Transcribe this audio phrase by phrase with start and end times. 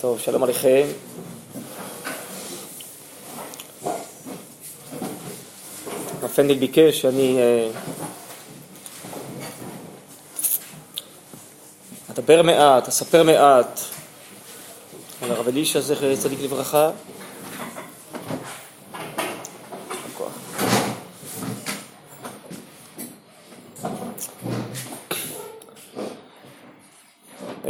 [0.00, 0.86] טוב, שלום עליכם.
[6.22, 7.68] הפנדל ביקש שאני אה,
[12.10, 13.80] אדבר מעט, אספר מעט
[15.22, 16.90] על הרב אלישע זכר צדיק לברכה.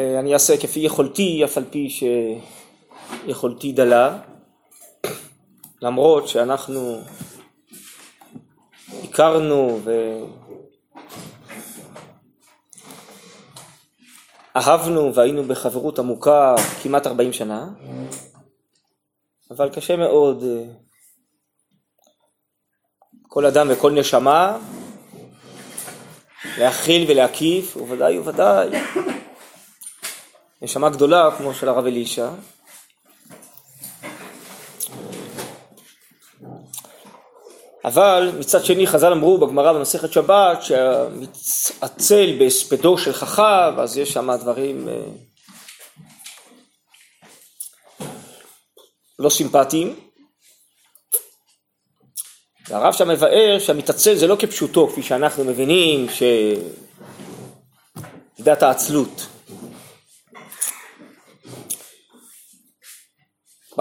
[0.01, 1.89] אה, אני אעשה כפי יכולתי, אף על פי
[3.27, 4.19] שיכולתי דלה,
[5.83, 7.01] למרות שאנחנו
[9.05, 9.81] הכרנו
[14.55, 17.69] ואהבנו והיינו בחברות עמוקה כמעט 40 שנה,
[19.51, 20.45] אבל קשה מאוד
[23.29, 24.59] כל אדם וכל נשמה
[26.59, 28.69] להכיל ולהקיף, וודאי וודאי
[30.63, 32.31] נשמה גדולה כמו של הרב אלישע.
[37.85, 44.31] אבל מצד שני חז"ל אמרו בגמרא במסכת שבת שהמתעצל בהספדו של חכם, אז יש שם
[44.41, 45.03] דברים אה,
[49.19, 50.01] לא סימפטיים.
[52.69, 56.07] והרב שם מבאר שהמתעצל זה לא כפשוטו כפי שאנחנו מבינים
[58.39, 59.27] שמידת העצלות.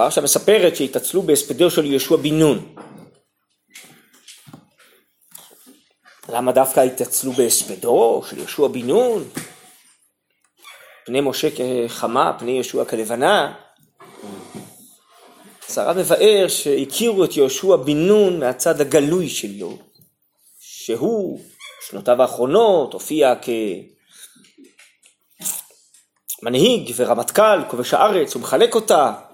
[0.00, 2.74] פרשה מספרת שהתעצלו בהספדו של יהושע בן נון.
[6.28, 9.24] למה דווקא התעצלו בהספדו של יהושע בן נון?
[11.06, 13.54] פני משה כחמה, פני יהושע כלבנה.
[15.76, 19.78] הרב מבאר שהכירו את יהושע בן נון מהצד הגלוי שלו,
[20.60, 21.40] שהוא,
[21.88, 23.34] שנותיו האחרונות, הופיע
[26.40, 29.29] כמנהיג ורמטכ"ל, כובש הארץ, הוא מחלק אותה,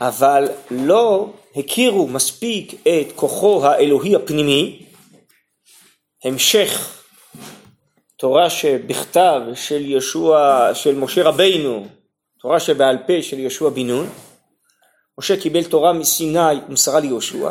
[0.00, 4.86] אבל לא הכירו מספיק את כוחו האלוהי הפנימי,
[6.24, 7.02] המשך
[8.16, 11.86] תורה שבכתב של ישוע, של משה רבינו,
[12.40, 14.08] תורה שבעל פה של יהושע בן נון,
[15.18, 17.50] משה קיבל תורה מסיני ומסרה ליהושע,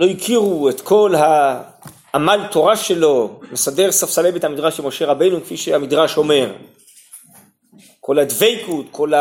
[0.00, 5.56] לא הכירו את כל העמל תורה שלו, מסדר ספסלי בית המדרש של משה רבינו כפי
[5.56, 6.52] שהמדרש אומר,
[8.00, 9.12] כל הדבקות, כל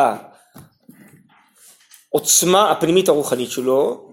[2.13, 4.09] העוצמה הפנימית הרוחנית שלו,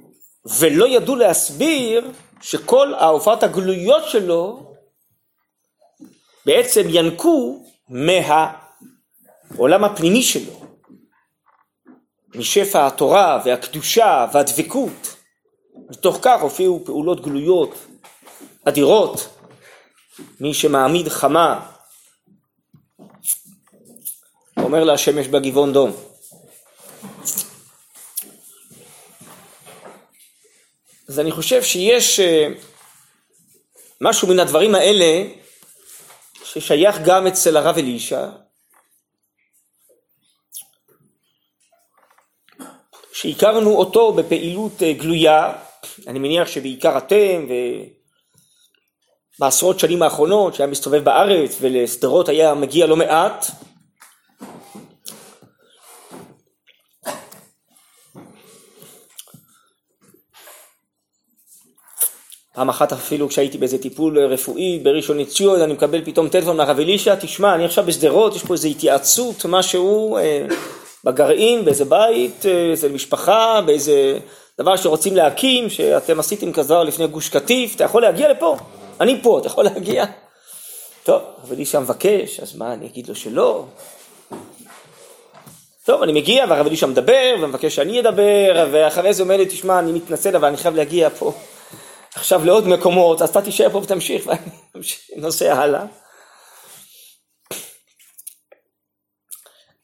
[0.59, 2.10] ולא ידעו להסביר
[2.43, 4.72] שכל ההופעות הגלויות שלו
[6.47, 8.55] בעצם ינקו מהעולם
[9.84, 10.53] הפנימי שלו,
[12.34, 15.16] משפע התורה והקדושה והדבקות.
[15.91, 17.75] מתוך כך הופיעו פעולות גלויות
[18.65, 19.28] אדירות.
[20.41, 21.71] מי שמעמיד חמה
[24.66, 25.93] אומר לה השמש בגבעון דום.
[31.09, 32.49] אז אני חושב שיש אה,
[34.00, 35.25] משהו מן הדברים האלה
[36.44, 38.28] ששייך גם אצל הרב אלישע,
[43.12, 45.53] שהכרנו אותו בפעילות אה, גלויה,
[46.06, 47.47] אני מניח שבעיקר אתם
[49.38, 53.47] ובעשרות שנים האחרונות שהיה מסתובב בארץ ולשדרות היה מגיע לא מעט,
[62.56, 67.15] פעם אחת אפילו כשהייתי באיזה טיפול רפואי בראשון לציון, אני מקבל פתאום טלפון מהרב אלישע,
[67.15, 70.47] תשמע, אני עכשיו בשדרות, יש פה איזו התייעצות, משהו אה,
[71.05, 74.19] בגרעין, באיזה בית, אה, איזה משפחה, באיזה
[74.61, 78.56] דבר שרוצים להקים, שאתם עשיתם כזה לפני גוש קטיף, אתה יכול להגיע לפה?
[79.00, 80.05] אני פה, אתה יכול להגיע?
[81.05, 83.64] טוב, הרב אלישע מבקש, אז מה, אני אגיד לו שלא?
[85.85, 89.93] טוב, אני מגיע והרב אלישע מדבר ומבקש שאני אדבר, ואחרי זה אומר לי, תשמע, אני
[89.93, 91.32] מתנצל, אבל אני חייב להגיע פה.
[92.17, 94.41] עכשיו לעוד מקומות, אז אתה תישאר פה ותמשיך ואני
[95.23, 95.85] נוסע הלאה.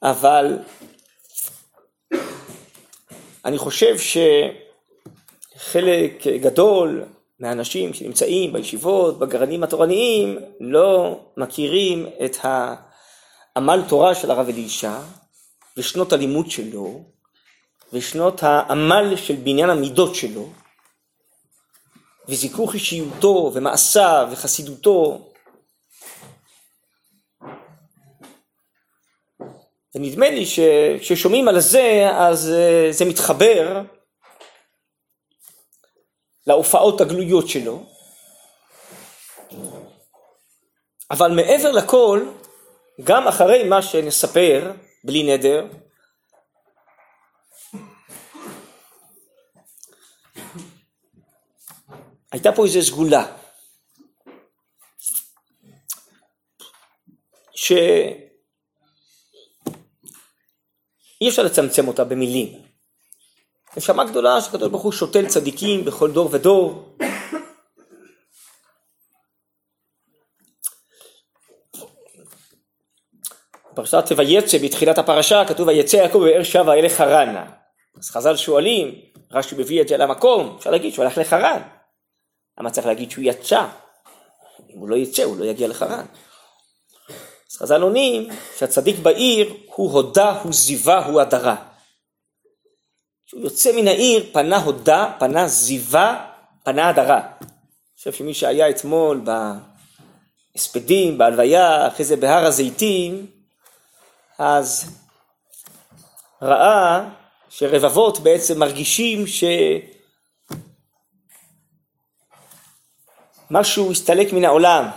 [0.02, 0.58] אבל
[3.44, 3.96] אני חושב
[5.58, 7.04] שחלק גדול
[7.40, 14.98] מהאנשים שנמצאים בישיבות, בגרעינים התורניים, לא מכירים את העמל תורה של הרב אלישע
[15.76, 17.04] ושנות הלימוד שלו
[17.92, 20.48] ושנות העמל של בניין המידות שלו
[22.28, 25.28] וזיכוך אישיותו ומעשיו וחסידותו.
[29.94, 33.82] ונדמה לי שכששומעים על זה, אז אה, זה מתחבר
[36.46, 37.82] להופעות הגלויות שלו,
[41.10, 42.26] אבל מעבר לכל,
[43.04, 44.72] גם אחרי מה שנספר,
[45.04, 45.66] בלי נדר,
[52.32, 53.36] הייתה פה איזו סגולה,
[57.54, 58.28] שאי
[61.28, 62.62] אפשר לצמצם אותה במילים.
[63.76, 66.96] נשמה גדולה שהקדוש ברוך הוא שותל צדיקים בכל דור ודור.
[73.74, 77.36] פרשת ויצא בתחילת הפרשה כתוב ויצא יעקב ובאר שבע אלה חרן.
[77.98, 79.00] אז חז"ל שואלים,
[79.30, 81.81] רש"י מביא את זה למקום, אפשר להגיד שהוא הלך לחרן.
[82.58, 83.66] למה צריך להגיד שהוא יצא?
[84.70, 86.04] אם הוא לא יצא הוא לא יגיע לחרן.
[87.50, 88.28] אז חז"ל עונים
[88.58, 91.56] שהצדיק בעיר הוא הודה, הוא זיווה, הוא הדרה.
[93.26, 96.30] כשהוא יוצא מן העיר פנה הודה, פנה זיווה,
[96.64, 97.20] פנה הדרה.
[97.20, 97.48] אני
[97.98, 99.24] חושב שמי שהיה אתמול
[100.54, 103.26] בהספדים, בהלוויה, אחרי זה בהר הזיתים,
[104.38, 104.90] אז
[106.42, 107.08] ראה
[107.48, 109.26] שרבבות בעצם מרגישים
[113.52, 114.88] שמשהו הסתלק מן העולם,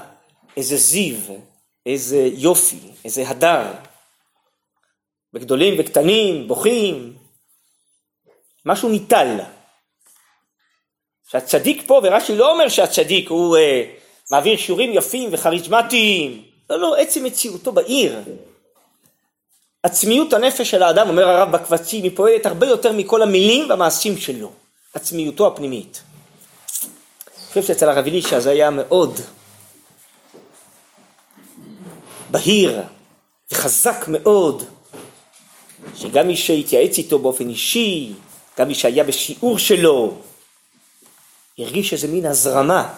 [0.57, 1.15] איזה זיו,
[1.85, 3.73] איזה יופי, איזה הדר.
[5.33, 7.13] וגדולים וקטנים, בוכים,
[8.65, 9.37] משהו ניטל.
[11.29, 13.83] שהצדיק פה, ורש"י לא אומר שהצדיק הוא אה,
[14.31, 18.19] מעביר שיעורים יפים וכריזמטיים, לא, לא, עצם מציאותו בעיר.
[19.83, 24.51] עצמיות הנפש של האדם, אומר הרב בקבצים, היא פועלת הרבה יותר מכל המילים והמעשים שלו.
[24.93, 26.01] עצמיותו הפנימית.
[27.61, 29.19] חושב שאצל הרב אלישע זה היה מאוד
[32.31, 32.81] בהיר
[33.51, 34.63] וחזק מאוד,
[35.95, 38.13] שגם מי שהתייעץ איתו באופן אישי,
[38.59, 40.17] גם מי שהיה בשיעור שלו,
[41.57, 42.93] הרגיש איזה מין הזרמה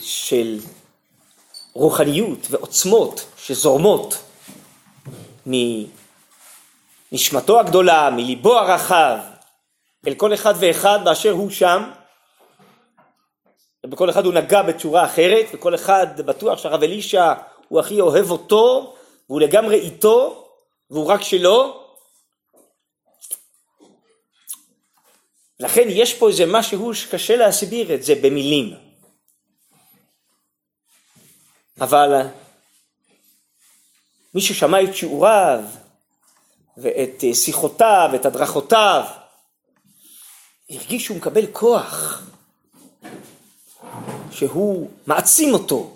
[0.00, 0.60] של
[1.72, 4.18] רוחניות ועוצמות שזורמות
[7.12, 9.18] מנשמתו הגדולה, מליבו הרחב,
[10.06, 11.82] אל כל אחד ואחד באשר הוא שם,
[13.84, 17.32] ובכל אחד הוא נגע בצורה אחרת, וכל אחד בטוח שהרב אלישע
[17.68, 18.94] הוא הכי אוהב אותו,
[19.28, 20.48] והוא לגמרי איתו,
[20.90, 21.84] והוא רק שלו,
[25.60, 28.74] לכן יש פה איזה משהו שקשה להסביר את זה במילים.
[31.80, 32.20] אבל
[34.34, 35.64] מי ששמע את שיעוריו
[36.76, 39.04] ואת שיחותיו ואת הדרכותיו,
[40.70, 42.22] הרגיש שהוא מקבל כוח,
[44.30, 45.90] שהוא מעצים אותו.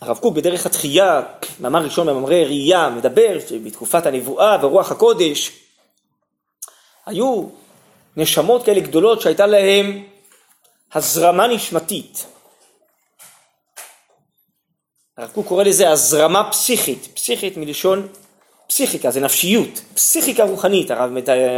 [0.00, 1.22] הרב קוק בדרך התחייה,
[1.60, 5.52] מאמר ראשון במאמרי ראייה, מדבר שבתקופת הנבואה ורוח הקודש
[7.06, 7.48] היו
[8.16, 10.04] נשמות כאלה גדולות שהייתה להם
[10.94, 12.26] הזרמה נשמתית.
[15.16, 18.08] הרב קוק קורא לזה הזרמה פסיכית, פסיכית מלשון
[18.66, 21.10] פסיכיקה, זה נפשיות, פסיכיקה רוחנית, הרב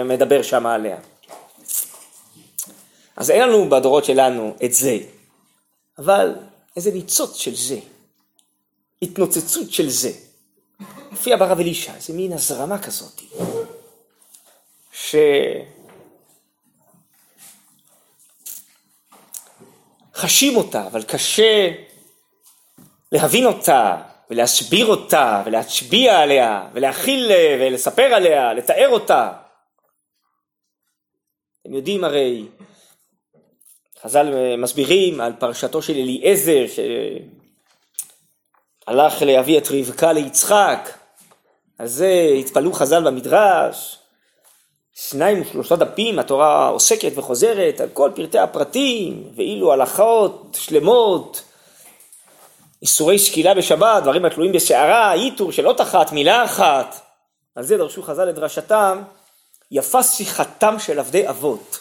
[0.05, 0.97] מדבר שם עליה.
[3.23, 4.99] אז אין לנו בדורות שלנו את זה,
[5.99, 6.35] אבל
[6.77, 7.79] איזה ניצוץ של זה.
[9.03, 10.13] התנוצצות של זה.
[11.11, 13.23] מופיע ברב אלישע, איזה מין הזרמה כזאת.
[14.93, 15.17] ש...
[20.15, 21.71] חשים אותה, אבל קשה
[23.13, 29.33] להבין אותה, ולהסביר אותה, ולהצביע עליה, ולהכיל ולספר עליה, לתאר אותה.
[31.63, 32.47] אתם יודעים הרי,
[34.03, 36.65] חז"ל מסבירים על פרשתו של אליעזר,
[38.87, 40.91] הלך להביא את רבקה ליצחק,
[41.79, 43.99] על זה התפלאו חז"ל במדרש,
[44.95, 51.43] שניים ושלושה דפים, התורה עוסקת וחוזרת על כל פרטי הפרטים, ואילו הלכות שלמות,
[52.83, 57.01] איסורי שקילה בשבת, דברים התלויים בסערה, איתור של אות אחת, מילה אחת,
[57.55, 59.03] על זה דרשו חז"ל לדרשתם,
[59.71, 61.79] יפה שיחתם של עבדי אבות,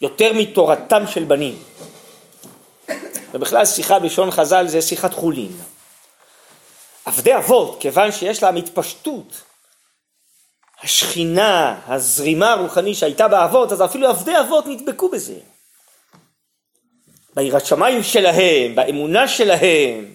[0.00, 1.62] יותר מתורתם של בנים.
[3.34, 5.52] ובכלל שיחה בלשון חז"ל זה שיחת חולין.
[7.04, 9.42] עבדי אבות, כיוון שיש להם התפשטות,
[10.82, 15.38] השכינה, הזרימה הרוחנית שהייתה באבות, אז אפילו עבדי אבות נדבקו בזה.
[17.34, 20.14] ביראת שמיים שלהם, באמונה שלהם.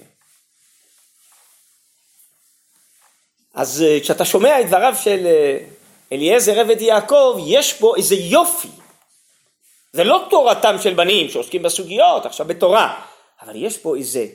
[3.54, 5.58] אז אה, כשאתה שומע את דבריו של אה,
[6.12, 8.83] אליעזר עבד יעקב, יש בו איזה יופי.
[9.94, 13.06] זה לא תורתם של בנים שעוסקים בסוגיות, עכשיו בתורה,
[13.42, 14.28] אבל יש פה איזה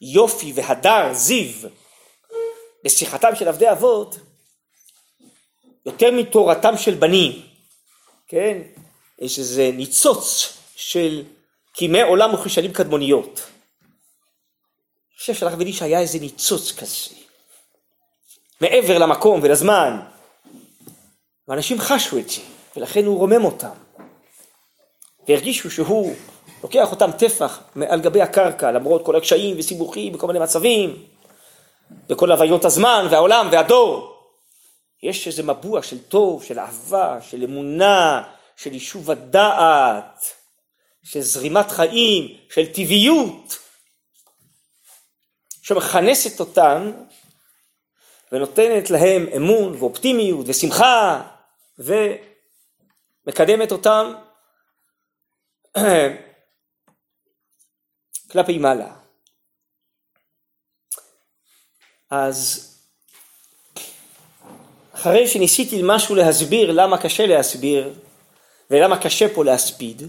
[0.00, 1.68] יופי והדר, זיו,
[2.84, 4.16] בשיחתם של עבדי אבות,
[5.86, 7.42] יותר מתורתם של בנים,
[8.28, 8.58] כן?
[9.18, 11.24] יש איזה ניצוץ של
[11.72, 13.42] קימי עולם וכשנים קדמוניות.
[13.82, 17.14] אני חושב שלרב אלישע היה איזה ניצוץ כזה,
[18.60, 20.00] מעבר למקום ולזמן,
[21.48, 22.40] ואנשים חשו את זה,
[22.76, 23.74] ולכן הוא רומם אותם,
[25.28, 26.14] והרגישו שהוא
[26.62, 31.04] לוקח אותם טפח על גבי הקרקע, למרות כל הקשיים וסיבוכים וכל מיני מצבים,
[32.10, 34.08] וכל הוויות הזמן והעולם והדור.
[35.02, 38.22] יש איזה מבוע של טוב, של אהבה, של אמונה,
[38.56, 40.24] של יישוב הדעת,
[41.04, 43.58] של זרימת חיים, של טבעיות,
[45.62, 46.92] שמכנסת אותם
[48.32, 51.22] ונותנת להם אמון ואופטימיות ושמחה
[53.26, 54.12] ומקדמת אותם
[58.30, 58.94] כלפי מעלה.
[62.10, 62.68] אז
[64.92, 67.94] אחרי שניסיתי משהו להסביר למה קשה להסביר
[68.70, 70.02] ולמה קשה פה להספיד,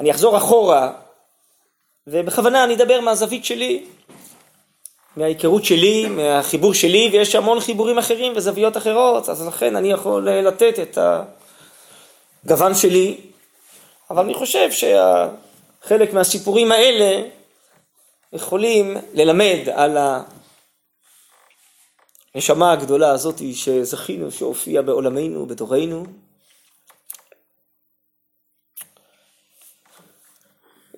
[0.00, 0.92] אני אחזור אחורה
[2.06, 3.84] ובכוונה אני אדבר מהזווית שלי,
[5.16, 10.78] מההיכרות שלי, מהחיבור שלי, ויש המון חיבורים אחרים וזוויות אחרות, אז לכן אני יכול לתת
[10.78, 10.98] את
[12.46, 13.16] הגוון שלי,
[14.10, 17.28] אבל אני חושב שחלק מהסיפורים האלה
[18.32, 19.98] יכולים ללמד על
[22.34, 26.04] הנשמה הגדולה הזאת שזכינו שהופיעה בעולמנו, בדורנו.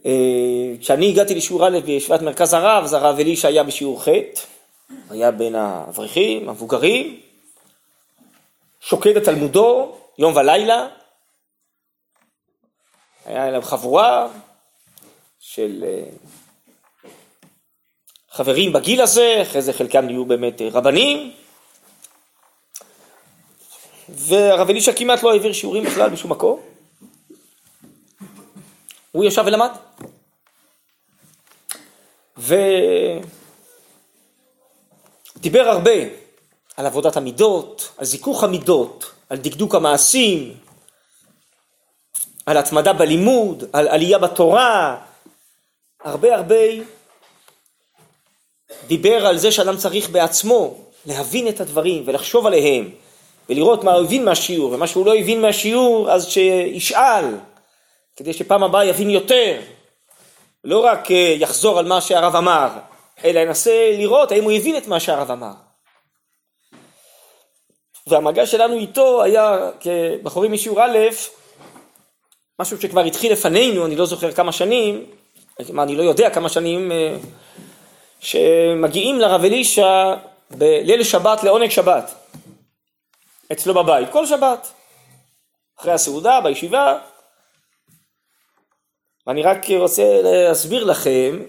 [0.06, 4.08] אה, כשאני הגעתי לשיעור א' בישיבת מרכז הרב, אז הרב אלישע היה בשיעור ח',
[5.10, 7.20] היה בין האברכים, המבוגרים,
[8.80, 10.97] שוקד את תלמודו יום ולילה,
[13.28, 14.28] היה אליו חבורה
[15.38, 16.02] של אה,
[18.30, 21.32] חברים בגיל הזה, אחרי זה חלקם נהיו באמת אה, רבנים,
[24.08, 26.60] והרב אלישע כמעט לא העביר שיעורים בכלל בשום מקום.
[29.12, 29.70] הוא ישב ולמד.
[35.36, 35.92] ודיבר הרבה
[36.76, 40.54] על עבודת המידות, על זיכוך המידות, על דקדוק המעשים,
[42.48, 44.96] על התמדה בלימוד, על עלייה בתורה,
[46.04, 46.56] הרבה הרבה
[48.86, 50.74] דיבר על זה שאדם צריך בעצמו
[51.06, 52.90] להבין את הדברים ולחשוב עליהם
[53.48, 57.24] ולראות מה הוא הבין מהשיעור ומה שהוא לא הבין מהשיעור אז שישאל
[58.16, 59.60] כדי שפעם הבאה יבין יותר.
[60.64, 62.68] לא רק אה, יחזור על מה שהרב אמר
[63.24, 65.52] אלא ינסה לראות האם הוא הבין את מה שהרב אמר.
[68.06, 70.98] והמגע שלנו איתו היה כבחורים משיעור א'
[72.60, 75.06] משהו שכבר התחיל לפנינו, אני לא זוכר כמה שנים,
[75.72, 77.16] מה, אני לא יודע כמה שנים אה,
[78.20, 80.14] שמגיעים לרב אלישע
[80.50, 82.14] בליל שבת לעונג שבת,
[83.52, 84.72] אצלו בבית, כל שבת,
[85.80, 86.98] אחרי הסעודה, בישיבה,
[89.26, 91.42] ואני רק רוצה להסביר לכם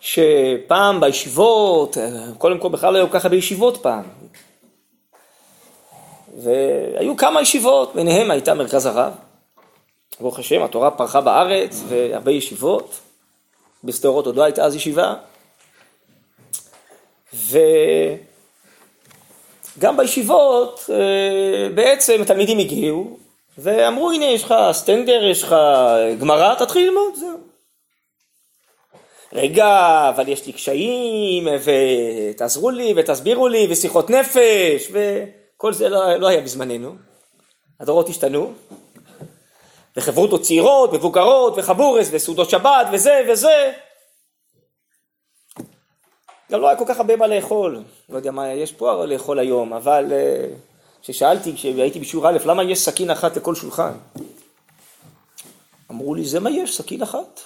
[0.00, 1.96] שפעם בישיבות,
[2.38, 4.04] קודם כל בכלל לא היו ככה בישיבות פעם,
[6.42, 9.12] והיו כמה ישיבות, ביניהם הייתה מרכז הרב.
[10.20, 13.00] ברוך השם, התורה פרחה בארץ והרבה ישיבות.
[13.84, 15.14] בשדרות עוד לא הייתה אז ישיבה.
[19.76, 23.18] וגם בישיבות אה, בעצם התלמידים הגיעו
[23.58, 25.56] ואמרו הנה יש לך סטנדר, יש לך
[26.20, 27.38] גמרא, תתחיל ללמוד, זהו.
[29.32, 34.90] רגע, אבל יש לי קשיים, ותעזרו לי, ותסבירו לי, ושיחות נפש,
[35.58, 36.94] וכל זה לא, לא היה בזמננו.
[37.80, 38.52] הדורות השתנו,
[39.96, 43.72] וחברותות צעירות, מבוגרות, וחבורס, וסעודות שבת, וזה וזה.
[46.52, 49.72] גם לא היה כל כך הרבה מה לאכול, לא יודע מה יש פה לאכול היום,
[49.72, 50.46] אבל אה,
[51.02, 53.92] כששאלתי, כשהייתי בשיעור א', למה יש סכין אחת לכל שולחן?
[55.90, 57.40] אמרו לי, זה מה יש, סכין אחת.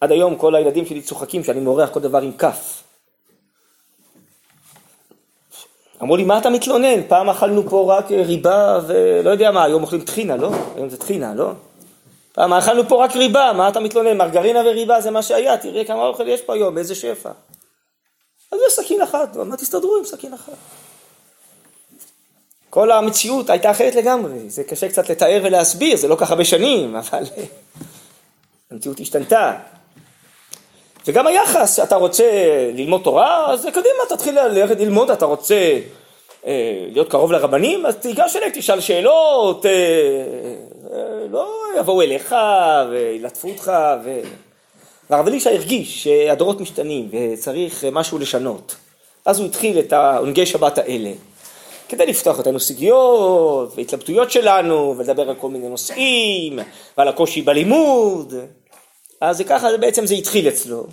[0.00, 2.77] עד היום כל הילדים שלי צוחקים שאני מורח כל דבר עם כף.
[6.02, 7.08] אמרו לי, מה אתה מתלונן?
[7.08, 10.50] פעם אכלנו פה רק ריבה ולא יודע מה, היום אוכלים טחינה, לא?
[10.76, 11.50] היום זה טחינה, לא?
[12.32, 14.16] פעם אכלנו פה רק ריבה, מה אתה מתלונן?
[14.16, 17.30] מרגרינה וריבה זה מה שהיה, תראה כמה אוכל יש פה היום, איזה שפע.
[18.52, 20.52] אז זה סכין אחת, מה תסתדרו עם סכין אחת?
[22.70, 27.22] כל המציאות הייתה אחרת לגמרי, זה קשה קצת לתאר ולהסביר, זה לא ככה בשנים, אבל
[28.70, 29.58] המציאות השתנתה.
[31.06, 32.24] וגם היחס, אתה רוצה
[32.74, 35.78] ללמוד תורה, אז קדימה, תתחיל ללכת ללמוד, אתה רוצה
[36.46, 39.70] אה, להיות קרוב לרבנים, אז תיגש אליהם, תשאל שאלות, אה,
[40.92, 42.34] אה, לא יבואו אליך
[42.90, 43.72] וילטפו אותך.
[44.04, 44.20] ו...
[45.10, 48.76] והרב אלישע הרגיש שהדורות משתנים וצריך משהו לשנות.
[49.24, 51.10] אז הוא התחיל את העונגי שבת האלה,
[51.88, 56.58] כדי לפתוח אותנו סוגיות והתלבטויות שלנו, ולדבר על כל מיני נושאים,
[56.98, 58.34] ועל הקושי בלימוד.
[59.20, 60.86] אז ככה בעצם זה התחיל אצלו.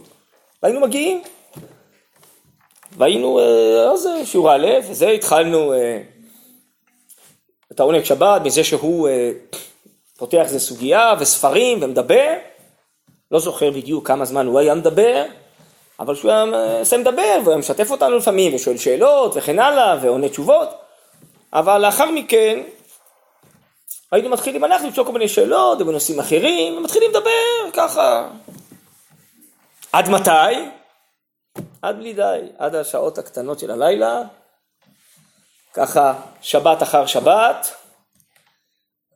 [0.63, 1.21] והיינו מגיעים.
[2.97, 6.01] והיינו, אה, אז שיעור א', וזה התחלנו אה,
[7.71, 9.31] את העונג שבת מזה שהוא אה,
[10.17, 12.33] פותח איזה סוגיה וספרים ומדבר.
[13.31, 15.23] לא זוכר בדיוק כמה זמן הוא היה מדבר,
[15.99, 16.45] אבל שהוא היה
[16.81, 20.69] מסיים לדבר, והוא היה משתף אותנו לפעמים, ושואל שאלות וכן הלאה, ועונה תשובות.
[21.53, 22.59] אבל לאחר מכן,
[24.11, 28.29] היינו מתחילים אנחנו לשאול כל מיני שאלות ובנושאים אחרים, ומתחילים לדבר ככה.
[29.91, 30.69] עד מתי?
[31.81, 34.21] עד בלי די, עד השעות הקטנות של הלילה,
[35.73, 37.71] ככה שבת אחר שבת.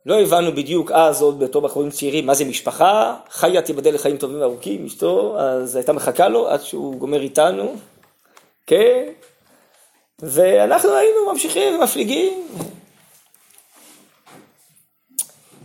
[0.06, 4.40] לא הבנו בדיוק אז עוד בתור בחורים צעירים מה זה משפחה, חיה תיבדל לחיים טובים
[4.40, 7.76] וארוכים, אשתו, אז הייתה מחכה לו עד שהוא גומר איתנו,
[8.66, 9.12] כן,
[10.18, 12.48] ואנחנו היינו ממשיכים ומפליגים.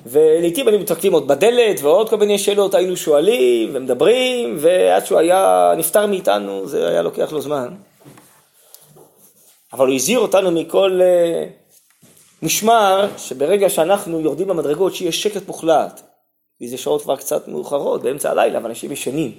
[0.06, 5.72] ולעיתים היינו מתרכבים עוד בדלת ועוד כל מיני שאלות היינו שואלים ומדברים ועד שהוא היה
[5.78, 7.76] נפטר מאיתנו זה היה לוקח לו זמן.
[9.74, 16.02] אבל הוא הזהיר אותנו מכל uh, משמר שברגע שאנחנו יורדים במדרגות שיהיה שקט מוחלט.
[16.62, 19.32] וזה שעות כבר קצת מאוחרות באמצע הלילה ואנשים ישנים.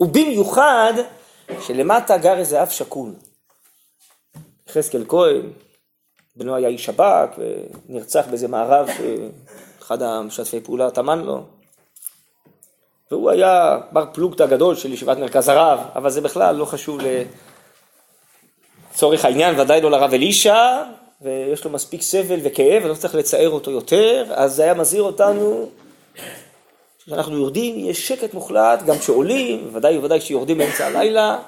[0.00, 0.92] ובמיוחד
[1.66, 3.10] שלמטה גר איזה אב שכול.
[4.68, 5.42] יחזקאל כהן,
[6.36, 7.38] בנו היה איש שב"כ
[7.88, 8.88] ונרצח באיזה מערב
[9.86, 11.42] שאחד המשתפי פעולה טמן לו.
[13.10, 17.00] והוא היה בר פלוגתא גדול של ישיבת מרכז הרב, אבל זה בכלל לא חשוב
[18.92, 20.82] לצורך העניין, ודאי לא לרב אלישע,
[21.22, 25.02] ויש לו מספיק סבל וכאב, אני לא צריך לצער אותו יותר, אז זה היה מזהיר
[25.02, 25.70] אותנו
[27.04, 31.38] כשאנחנו יורדים, יש שקט מוחלט, גם כשעולים, ודאי וודאי כשיורדים באמצע הלילה,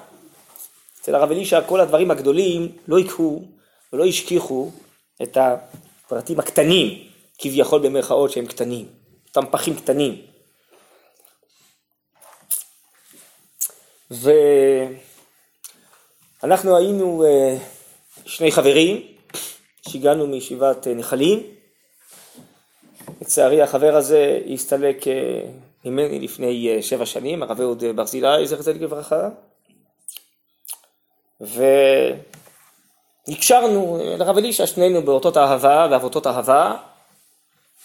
[1.01, 3.41] אצל הרב אלישע כל הדברים הגדולים לא יקחו
[3.93, 4.69] ולא השכיחו
[5.23, 7.08] את הפרטים הקטנים,
[7.39, 8.85] כביכול במרכאות שהם קטנים,
[9.27, 10.21] אותם פחים קטנים.
[16.41, 17.57] ואנחנו היינו אה,
[18.25, 19.01] שני חברים
[19.89, 21.43] שהגענו מישיבת אה, נחלים.
[23.21, 25.41] לצערי החבר הזה הסתלק אה,
[25.85, 29.29] ממני לפני שבע שנים, הרב אהוד ברזילי, זכר צדיק לברכה.
[33.27, 36.77] ונקשרנו לרב אלישע, שנינו באותות אהבה ואבותות אהבה.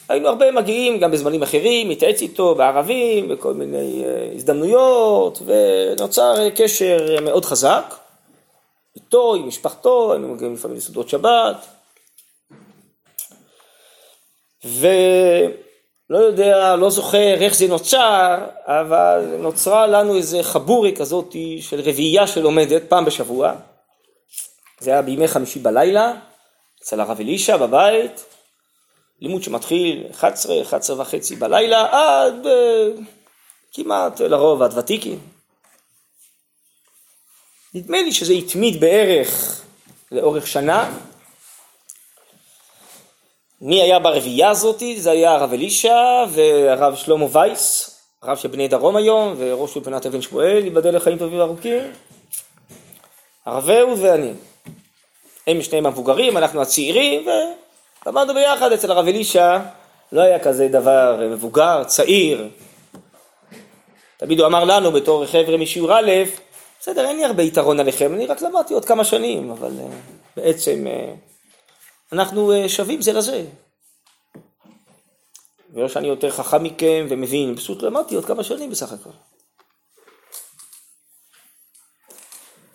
[0.08, 7.20] היינו הרבה מגיעים גם בזמנים אחרים, מתייעץ איתו בערבים, בכל מיני אה, הזדמנויות, ונוצר קשר
[7.22, 7.94] מאוד חזק.
[8.96, 11.66] איתו, עם משפחתו, היינו מגיעים לפעמים לסעודות שבת.
[14.64, 14.86] ו...
[16.10, 22.26] לא יודע, לא זוכר איך זה נוצר, אבל נוצרה לנו איזה חבורי כזאת של רביעייה
[22.26, 23.54] שלומדת פעם בשבוע.
[24.80, 26.12] זה היה בימי חמישי בלילה,
[26.82, 28.24] אצל הרב אלישע בבית,
[29.20, 33.00] לימוד שמתחיל 11, 11 וחצי בלילה, עד uh,
[33.72, 35.18] כמעט לרוב עד ותיקין.
[37.74, 39.62] נדמה לי שזה התמיד בערך
[40.12, 40.90] לאורך שנה,
[43.60, 45.00] מי היה ברביעייה הזאתי?
[45.00, 47.90] זה היה הרב אלישע והרב שלמה וייס,
[48.22, 51.82] הרב של בני דרום היום, וראש אולפנת אבן שמואל, ייבדל לחיים טובים וארוכים.
[53.46, 54.32] הרב אהוד ואני.
[55.46, 57.26] הם שניהם המבוגרים, אנחנו הצעירים,
[58.06, 59.58] ולמדנו ביחד אצל הרב אלישע,
[60.12, 62.48] לא היה כזה דבר מבוגר, צעיר.
[64.16, 66.12] תמיד הוא אמר לנו בתור חבר'ה משיעור א',
[66.80, 69.82] בסדר, אין לי הרבה יתרון עליכם, אני רק למדתי עוד כמה שנים, אבל uh,
[70.36, 73.44] בעצם uh, אנחנו אה, שווים זה לזה.
[75.74, 79.10] ולא שאני יותר חכם מכם ומבין, פשוט למדתי עוד כמה שנים בסך הכל.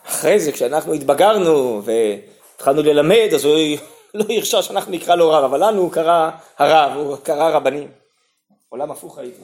[0.06, 3.58] אחרי זה, כשאנחנו התבגרנו והתחלנו ללמד, אז הוא
[4.14, 7.92] לא הרשה שאנחנו נקרא לו רב, אבל לנו הוא קרא הרב, הוא קרא רבנים.
[8.70, 9.42] עולם הפוך הייתי.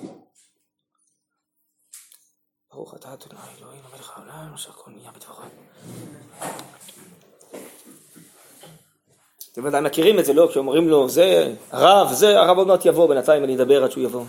[2.73, 5.43] ברוך אתה אדוני אלוהים המלך העולם, אשר כל נהיה בדברו.
[9.51, 10.47] אתם ודאי מכירים את זה, לא?
[10.51, 14.25] כשאומרים לו, זה הרב, זה הרב עוד מעט יבוא, בינתיים אני אדבר עד שהוא יבוא.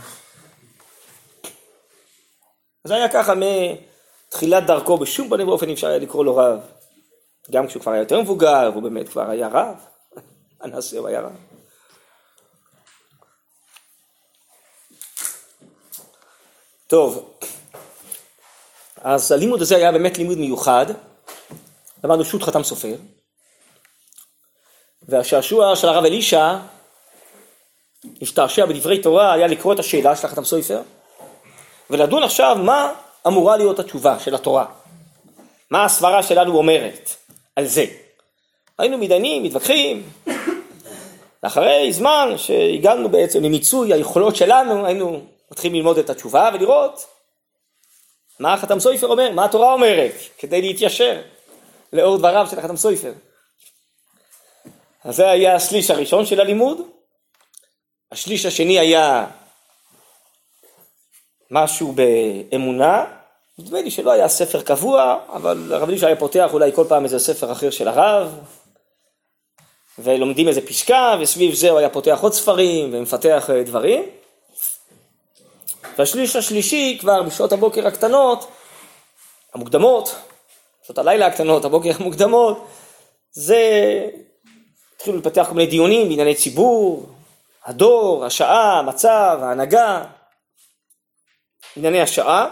[2.85, 3.33] זה היה ככה
[4.29, 6.61] מתחילת דרכו, בשום פנים ואופן אפשר היה לקרוא לו רב.
[7.51, 9.77] גם כשהוא כבר היה יותר מבוגר, הוא באמת כבר היה רב.
[10.61, 11.33] הנשיא רב.
[16.87, 17.39] טוב,
[18.97, 20.87] אז הלימוד הזה היה באמת לימוד מיוחד.
[22.05, 22.97] למדנו שו"ת חתם סופר.
[25.03, 26.57] והשעשוע של הרב אלישע,
[28.05, 30.83] להשתעשע בדברי תורה, היה לקרוא את השאלה של החתם סופר,
[31.91, 32.93] ולדון עכשיו מה
[33.27, 34.67] אמורה להיות התשובה של התורה.
[35.71, 37.11] מה הסברה שלנו אומרת.
[37.57, 38.06] על זה.
[38.79, 40.03] היינו מתדיינים, מתווכחים,
[41.43, 47.07] ואחרי זמן שהגענו בעצם למיצוי היכולות שלנו, היינו מתחילים ללמוד את התשובה ולראות
[48.41, 51.23] מה החתם סופר אומר, מה התורה אומרת, כדי להתיישר
[51.93, 53.13] לאור דבריו של החתם סופר.
[55.05, 56.81] אז זה היה השליש הראשון של הלימוד.
[58.13, 59.27] השליש השני היה
[61.51, 63.05] משהו באמונה.
[63.59, 67.19] נדמה לי שלא היה ספר קבוע, אבל הרב אלישע היה פותח אולי כל פעם איזה
[67.19, 68.39] ספר אחר של הרב,
[69.99, 74.05] ולומדים איזה פסקה, וסביב זה הוא היה פותח עוד ספרים ומפתח אה, דברים.
[75.99, 78.51] והשליש השלישי כבר בשעות הבוקר הקטנות,
[79.55, 80.15] המוקדמות,
[80.87, 82.67] שעות הלילה הקטנות, הבוקר המוקדמות,
[83.31, 83.61] זה
[84.97, 87.07] התחילו לפתח כל מיני דיונים בענייני ציבור,
[87.65, 90.05] הדור, השעה, המצב, ההנהגה,
[91.77, 92.49] ענייני השעה.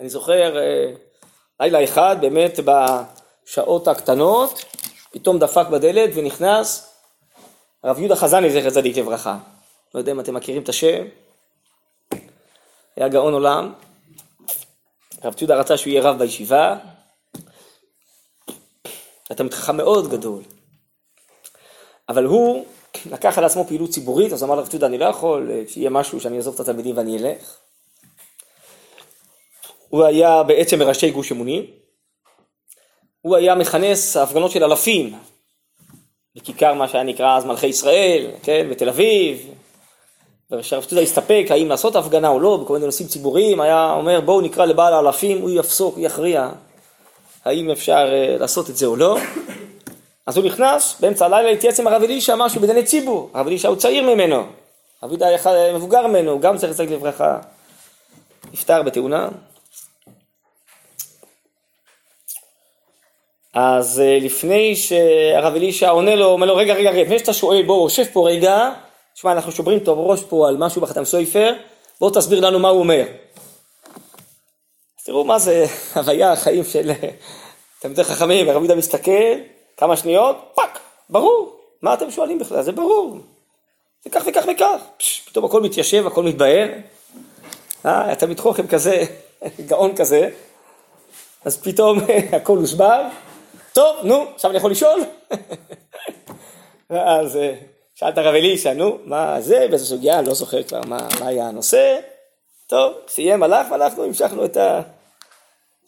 [0.00, 0.92] אני זוכר אה,
[1.60, 4.64] לילה אחד, באמת בשעות הקטנות,
[5.10, 6.96] פתאום דפק בדלת ונכנס
[7.82, 9.38] הרב יהודה חזני, זכר צדיק לברכה.
[9.94, 11.04] לא יודע אם אתם מכירים את השם.
[12.96, 13.72] היה גאון עולם.
[15.22, 16.76] הרב יהודה רצה שהוא יהיה רב בישיבה.
[19.32, 20.42] אתה מתחכם מאוד גדול.
[22.08, 22.66] אבל הוא
[23.10, 26.20] לקח על עצמו פעילות ציבורית, אז אמר לרב יהודה, אני לא יכול אה, שיהיה משהו
[26.20, 27.56] שאני אעזוב את התלמידים ואני אלך.
[29.88, 31.85] הוא היה בעצם מראשי גוש אמונים.
[33.26, 35.14] הוא היה מכנס הפגנות של אלפים
[36.36, 39.50] בכיכר מה שהיה נקרא אז מלכי ישראל, כן, בתל אביב.
[40.50, 44.40] ושהרב יהודה הסתפק האם לעשות הפגנה או לא, בכל מיני נושאים ציבוריים, היה אומר בואו
[44.40, 46.50] נקרא לבעל האלפים, הוא יפסוק, הוא יכריע
[47.44, 49.18] האם אפשר אה, לעשות את זה או לא.
[50.26, 53.76] אז הוא נכנס, באמצע הלילה התייעץ עם הרב אלישע משהו בדיני ציבור, הרב אלישע הוא
[53.76, 54.46] צעיר ממנו,
[55.02, 57.38] הרב יהודה היה מבוגר ממנו, גם צריך לצדק לברכה,
[58.52, 59.28] נפטר בתאונה.
[63.58, 67.62] אז אה, לפני שהרב אלישע עונה לו, אומר לו רגע רגע רגע, לפני שאתה שואל
[67.62, 68.70] בוא שב פה רגע,
[69.14, 71.54] תשמע אנחנו שוברים את הראש פה על משהו בחתם סויפר,
[72.00, 73.04] בוא תסביר לנו מה הוא אומר.
[75.04, 76.90] תראו מה זה הווי החיים של
[77.80, 79.32] תלמידי חכמים, הרב יהודה מסתכל,
[79.76, 80.78] כמה שניות, טאק,
[81.10, 82.62] ברור, מה אתם שואלים בכלל?
[82.62, 83.18] זה ברור.
[84.04, 84.80] זה כך וכך וכך.
[84.96, 86.68] פש, פתאום הכל מתיישב, הכל מתבהר.
[87.86, 89.04] אה, אתה מתחוכם כזה,
[89.68, 90.28] גאון כזה,
[91.44, 91.98] אז פתאום
[92.32, 93.02] הכל הוסבר.
[93.76, 95.00] טוב, נו, עכשיו אני יכול לשאול?
[96.90, 97.54] ואז אה,
[97.94, 101.98] שאלת הרב אלישע, נו, מה זה, באיזו סוגיה, לא זוכר כבר מה, מה היה הנושא.
[102.66, 104.80] טוב, סיים, הלך, ואנחנו המשכנו את ה...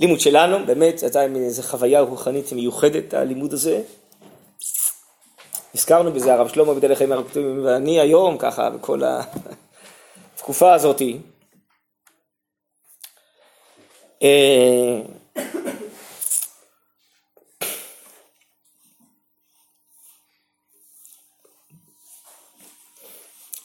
[0.00, 3.82] לימוד שלנו, באמת, הייתה מין איזו חוויה רוחנית מיוחדת, הלימוד הזה.
[5.74, 9.02] הזכרנו בזה, הרב שלמה בדל החיים הרקטומים, ואני היום, ככה, בכל
[10.36, 11.18] התקופה הזאתי.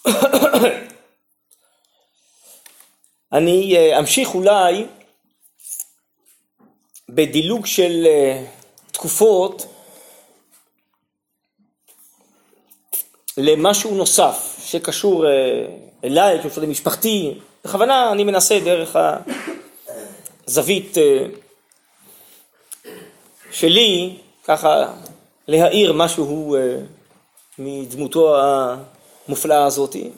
[3.34, 4.86] אני אה, אמשיך אולי
[7.10, 8.46] בדילוג של אה,
[8.92, 9.66] תקופות
[13.38, 15.32] למשהו נוסף שקשור אה,
[16.04, 18.96] אליי, קשור למשפחתי, בכוונה אני מנסה דרך
[20.48, 20.98] הזווית
[23.52, 24.94] שלי, ככה
[25.48, 26.58] להאיר משהו
[27.60, 28.36] מדמותו
[29.28, 30.10] המופלאה הזאתי.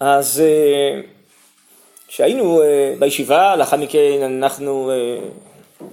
[0.00, 0.42] אז
[2.08, 2.64] כשהיינו uh,
[2.98, 5.84] בישיבה, לאחר מכן אנחנו uh,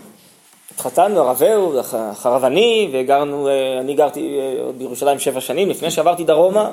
[0.75, 1.77] התחתנו, הרב אהוד,
[2.11, 6.71] אחריו אני, וגרנו, אני גרתי uh, בירושלים שבע שנים לפני שעברתי דרומה,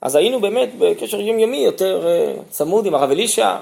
[0.00, 2.06] אז היינו באמת בקשר יומיומי יותר
[2.50, 3.56] צמוד עם הרב אלישע.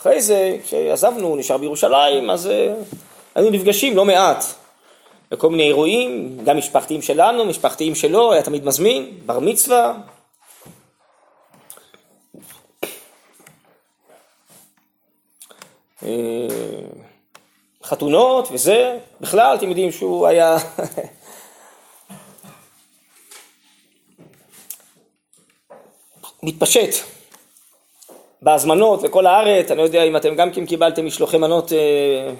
[0.00, 2.50] אחרי זה, כשעזבנו, נשאר בירושלים, אז
[3.34, 4.44] היינו נפגשים לא מעט
[5.30, 9.94] בכל מיני אירועים, גם משפחתיים שלנו, משפחתיים שלו, היה תמיד מזמין, בר מצווה,
[16.02, 16.48] אה,
[17.84, 20.56] חתונות וזה, בכלל אתם יודעים שהוא היה
[26.42, 27.04] מתפשט
[28.42, 32.32] בהזמנות לכל הארץ, אני לא יודע אם אתם גם כן קיבלתם משלוחי מנות אה,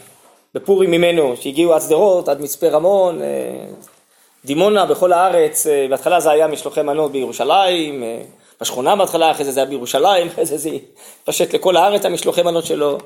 [0.55, 3.65] בפורים ממנו, שהגיעו עד שדרות, עד מצפה רמון, אה,
[4.45, 8.23] דימונה, בכל הארץ, אה, בהתחלה זה היה משלוחי מנות בירושלים, אה,
[8.61, 10.71] בשכונה בהתחלה, אחרי זה זה היה בירושלים, אחרי זה זה
[11.21, 12.99] התפשט לכל הארץ המשלוחי מנות שלו.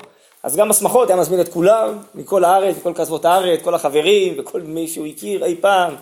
[0.43, 4.61] אז גם בשמחות היה מזמין את כולם, מכל הארץ, מכל כסבות הארץ, כל החברים וכל
[4.61, 5.95] מי שהוא הכיר אי פעם.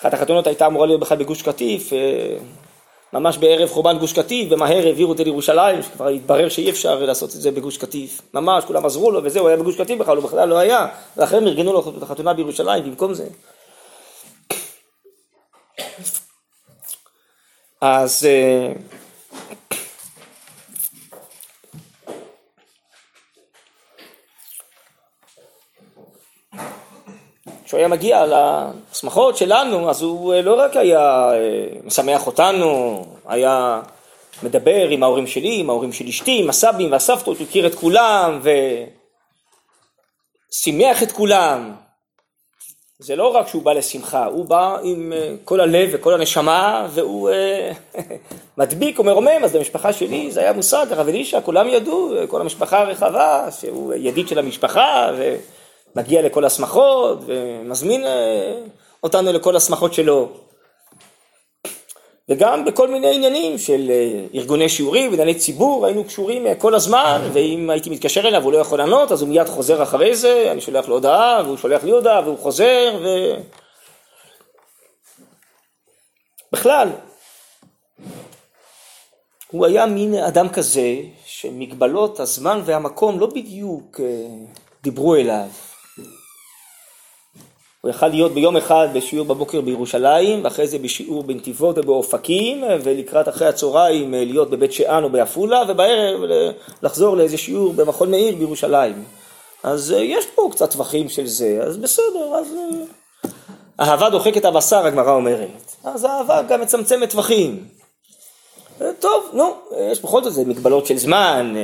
[0.00, 1.92] אחת החתונות הייתה אמורה להיות בכלל בגוש קטיף,
[3.12, 7.40] ממש בערב חורבן גוש קטיף, ומהר העבירו זה לירושלים, שכבר התברר שאי אפשר לעשות את
[7.40, 8.20] זה בגוש קטיף.
[8.34, 11.46] ממש, כולם עזרו לו וזהו, היה בגוש קטיף בכלל, הוא בכלל לא היה, ואחרי הם
[11.46, 13.26] ארגנו לו את החתונה בירושלים במקום זה.
[17.80, 18.72] אז אה,
[27.64, 28.24] כשהוא היה מגיע
[28.98, 33.80] לשמחות שלנו, אז הוא אה, לא רק היה אה, משמח אותנו, היה
[34.42, 38.40] מדבר עם ההורים שלי, עם ההורים של אשתי, עם הסבים והסבתות, הכיר את כולם
[40.52, 41.74] ושימח את כולם.
[42.98, 47.30] זה לא רק שהוא בא לשמחה, הוא בא עם אה, כל הלב וכל הנשמה והוא
[48.58, 53.48] מדביק ומרומם, אז במשפחה שלי זה היה מושג, הרב אלישע, כולם ידעו, כל המשפחה הרחבה,
[53.60, 55.36] שהוא ידיד של המשפחה ו...
[55.96, 58.04] מגיע לכל השמחות ומזמין
[59.02, 60.28] אותנו לכל השמחות שלו.
[62.28, 67.30] וגם בכל מיני עניינים של אה, ארגוני שיעורים וענייני ציבור, היינו קשורים אה, כל הזמן,
[67.32, 70.60] ואם הייתי מתקשר אליו הוא לא יכול לענות, אז הוא מיד חוזר אחרי זה, אני
[70.60, 73.06] שולח לו הודעה, והוא שולח לי הודעה, והוא חוזר, ו...
[76.52, 76.88] בכלל,
[79.50, 80.94] הוא היה מין אדם כזה,
[81.26, 84.00] שמגבלות הזמן והמקום לא בדיוק
[84.82, 85.48] דיברו אליו.
[87.80, 93.48] הוא יכל להיות ביום אחד בשיעור בבוקר בירושלים, ואחרי זה בשיעור בנתיבות ובאופקים, ולקראת אחרי
[93.48, 96.20] הצהריים להיות בבית שאן או בעפולה, ובערב
[96.82, 99.04] לחזור לאיזה שיעור במכון מאיר בירושלים.
[99.62, 102.54] אז אה, יש פה קצת טווחים של זה, אז בסדר, אז...
[102.54, 102.84] אה,
[103.80, 105.74] אהבה דוחקת הבשר, הגמרא אומרת.
[105.84, 107.64] אז אהבה גם מצמצמת טווחים.
[108.80, 109.54] אה, טוב, נו,
[109.92, 111.54] יש בכל זאת מגבלות של זמן.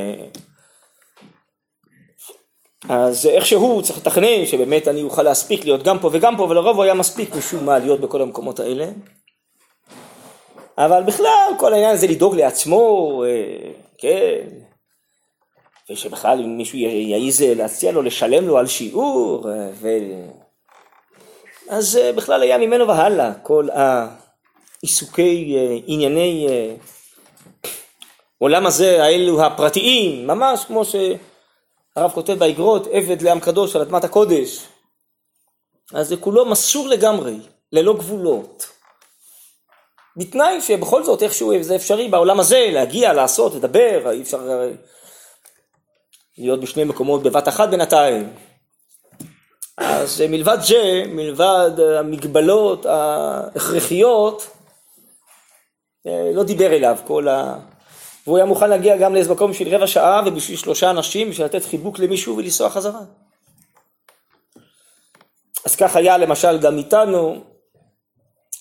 [2.89, 6.85] אז איכשהו צריך לתכנן שבאמת אני אוכל להספיק להיות גם פה וגם פה, ולרוב הוא
[6.85, 8.87] היה מספיק משום מה להיות בכל המקומות האלה.
[10.79, 14.47] אבל בכלל כל העניין הזה לדאוג לעצמו, אה, כן,
[15.91, 19.89] ושבכלל אם מישהו יעז להציע לו לשלם לו על שיעור, אה, ו...
[21.69, 23.69] אז אה, בכלל היה ממנו והלאה כל
[24.83, 26.47] העיסוקי ענייני
[28.39, 30.95] עולם הזה, האלו הפרטיים, ממש כמו ש...
[31.97, 34.67] הרב כותב באגרות, עבד לעם קדוש על אדמת הקודש.
[35.95, 37.37] אז זה כולו מסור לגמרי,
[37.73, 38.69] ללא גבולות.
[40.17, 44.69] בתנאי שבכל זאת איכשהו זה אפשרי בעולם הזה להגיע, לעשות, לדבר, אי אפשר
[46.39, 48.33] להיות בשני מקומות בבת אחת בינתיים.
[49.77, 54.51] אז מלבד זה, מלבד המגבלות ההכרחיות,
[56.35, 57.59] לא דיבר אליו כל ה...
[58.27, 61.65] והוא היה מוכן להגיע גם לאיזה מקום בשביל רבע שעה ובשביל שלושה אנשים, בשביל לתת
[61.65, 63.01] חיבוק למישהו ולנסוע חזרה.
[65.65, 67.45] אז כך היה למשל גם איתנו,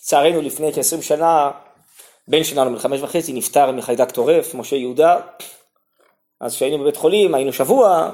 [0.02, 1.52] לצערנו לפני כ-20 שנה,
[2.28, 5.20] בן שלנו בן חמש וחצי נפטר מחיידק טורף, משה יהודה,
[6.42, 8.12] אז כשהיינו בבית חולים, היינו שבוע,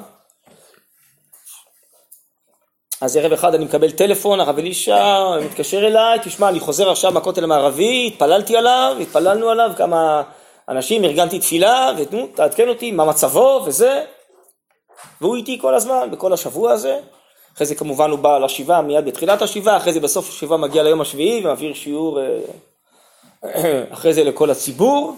[3.01, 7.43] אז ערב אחד אני מקבל טלפון, הרב אלישע מתקשר אליי, תשמע, אני חוזר עכשיו מהכותל
[7.43, 10.23] המערבי, התפללתי עליו, התפללנו עליו כמה
[10.69, 14.03] אנשים, ארגנתי תפילה, ותנו, תעדכן אותי מה מצבו וזה.
[15.21, 16.99] והוא איתי כל הזמן, בכל השבוע הזה.
[17.55, 21.01] אחרי זה כמובן הוא בא לשבעה מיד בתחילת השבעה, אחרי זה בסוף השבעה מגיע ליום
[21.01, 25.15] השביעי ומעביר שיעור אה, אחרי זה לכל הציבור.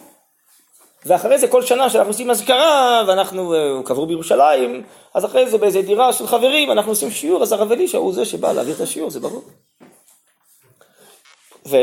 [1.05, 4.83] ואחרי זה כל שנה שאנחנו עושים אזכרה, ואנחנו, אה, הוא קבור בירושלים,
[5.13, 8.25] אז אחרי זה באיזה דירה של חברים אנחנו עושים שיעור, אז הרב אלישע הוא זה
[8.25, 9.43] שבא להעביר את השיעור, זה ברור.
[11.65, 11.77] ו...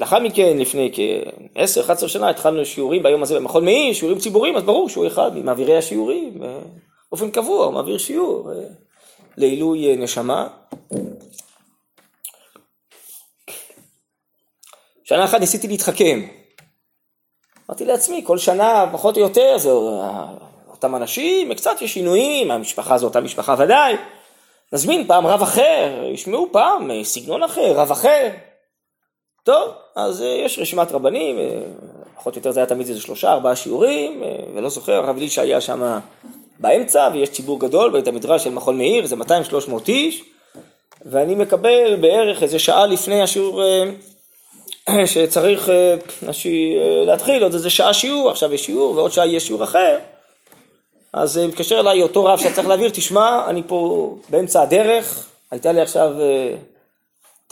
[0.00, 4.88] לאחר מכן, לפני כ-10-11 שנה, התחלנו שיעורים ביום הזה במכון מאיר, שיעורים ציבוריים, אז ברור
[4.88, 6.58] שהוא אחד ממעבירי השיעורים, אה,
[7.10, 8.58] באופן קבוע, הוא מעביר שיעור אה,
[9.36, 10.48] לעילוי אה, נשמה.
[15.04, 16.20] שנה אחת ניסיתי להתחכם.
[17.68, 19.70] אמרתי לעצמי, כל שנה פחות או יותר זה
[20.68, 23.96] אותם אנשים, קצת יש שינויים, המשפחה זו אותה משפחה ודאי.
[24.72, 28.30] נזמין פעם רב אחר, ישמעו פעם סגנון אחר, רב אחר.
[29.44, 31.60] טוב, אז אה, יש רשימת רבנים, אה,
[32.16, 35.42] פחות או יותר זה היה תמיד איזה שלושה, ארבעה שיעורים, אה, ולא זוכר, הרב אלישע
[35.42, 35.98] היה שם
[36.58, 40.24] באמצע, ויש ציבור גדול בית המדרש של מכון מאיר, זה 200-300 איש,
[41.06, 43.62] ואני מקבל בערך איזה שעה לפני השיעור
[45.06, 45.70] שצריך
[47.06, 49.98] להתחיל, עוד איזה שעה שיעור, עכשיו יש שיעור ועוד שעה יהיה שיעור אחר,
[51.12, 56.14] אז מתקשר אליי אותו רב שצריך להעביר, תשמע, אני פה באמצע הדרך, הייתה לי עכשיו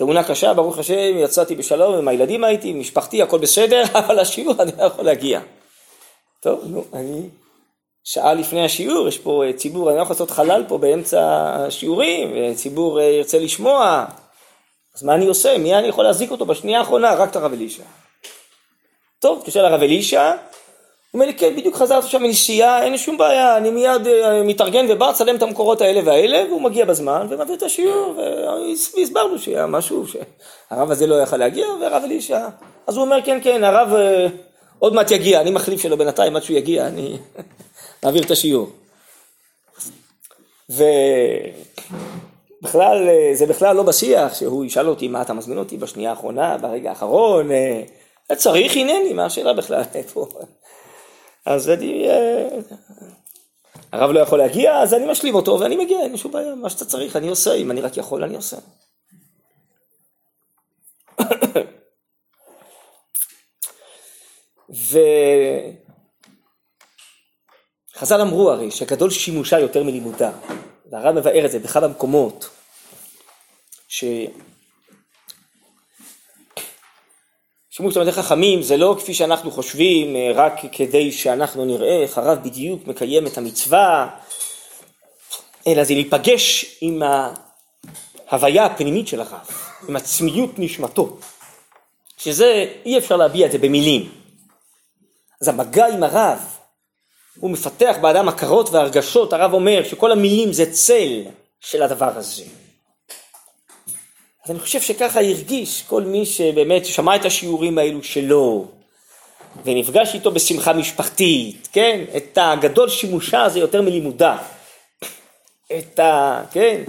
[0.00, 4.54] תאונה קשה, ברוך השם, יצאתי בשלום, עם הילדים הייתי, עם משפחתי, הכל בסדר, אבל השיעור
[4.62, 5.40] אני לא יכול להגיע.
[6.42, 7.28] טוב, נו, אני...
[8.04, 11.20] שעה לפני השיעור, יש פה אה, ציבור, אני לא יכול לעשות חלל פה באמצע
[11.56, 14.04] השיעורים, וציבור אה, ירצה לשמוע,
[14.96, 15.58] אז מה אני עושה?
[15.58, 17.14] מי אני יכול להזיק אותו בשנייה האחרונה?
[17.14, 17.82] רק את הרב אלישע.
[19.18, 20.32] טוב, התקשר לרב אלישע,
[21.14, 24.08] אומר לי, כן, בדיוק חזרתי שם מנסיעה, אין לי שום בעיה, אני מיד uh,
[24.44, 28.14] מתארגן ובא, צלם את המקורות האלה והאלה, והוא מגיע בזמן ומעביר את השיעור,
[28.96, 32.48] והסברנו שהיה משהו שהרב הזה לא יכל להגיע, והרב אלישע,
[32.86, 33.96] אז הוא אומר, כן, כן, הרב uh,
[34.78, 37.16] עוד מעט יגיע, אני מחליף שלו בינתיים, עד שהוא יגיע, אני
[38.02, 38.70] מעביר את השיעור.
[42.60, 46.58] ובכלל, uh, זה בכלל לא בשיח, שהוא ישאל אותי, מה אתה מזמין אותי בשנייה האחרונה,
[46.58, 47.48] ברגע האחרון,
[48.34, 50.26] צריך, הנני, מה השאלה בכלל, איפה?
[51.46, 52.48] אז אני, אה,
[53.92, 56.84] הרב לא יכול להגיע, אז אני משלים אותו ואני מגיע, אין שום בעיה, מה שאתה
[56.84, 58.56] צריך אני עושה, אם אני רק יכול אני עושה.
[67.96, 70.32] וחז"ל אמרו הרי שגדול שימושה יותר מלימודה,
[70.90, 72.50] והרב מבאר את זה בכמה מקומות,
[73.88, 74.04] ש...
[77.72, 82.38] שימוש תלמידי חכמים זה לא כפי שאנחנו חושבים, אה, רק כדי שאנחנו נראה איך הרב
[82.42, 84.08] בדיוק מקיים את המצווה,
[85.66, 87.02] אלא זה להיפגש עם
[88.28, 89.48] ההוויה הפנימית של הרב,
[89.88, 91.16] עם עצמיות נשמתו,
[92.18, 94.12] שזה, אי אפשר להביע את זה במילים.
[95.40, 96.38] אז המגע עם הרב,
[97.40, 101.22] הוא מפתח באדם הכרות והרגשות, הרב אומר שכל המילים זה צל
[101.60, 102.44] של הדבר הזה.
[104.44, 108.68] אז אני חושב שככה הרגיש כל מי שבאמת שמע את השיעורים האלו שלו,
[109.64, 112.04] ונפגש איתו בשמחה משפחתית, כן?
[112.16, 114.38] את הגדול שימושה הזה יותר מלימודה.
[115.78, 116.42] את ה...
[116.52, 116.82] כן?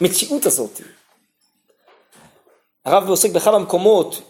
[0.00, 0.80] מציאות הזאת.
[2.84, 4.22] הרב עוסק בכמה מקומות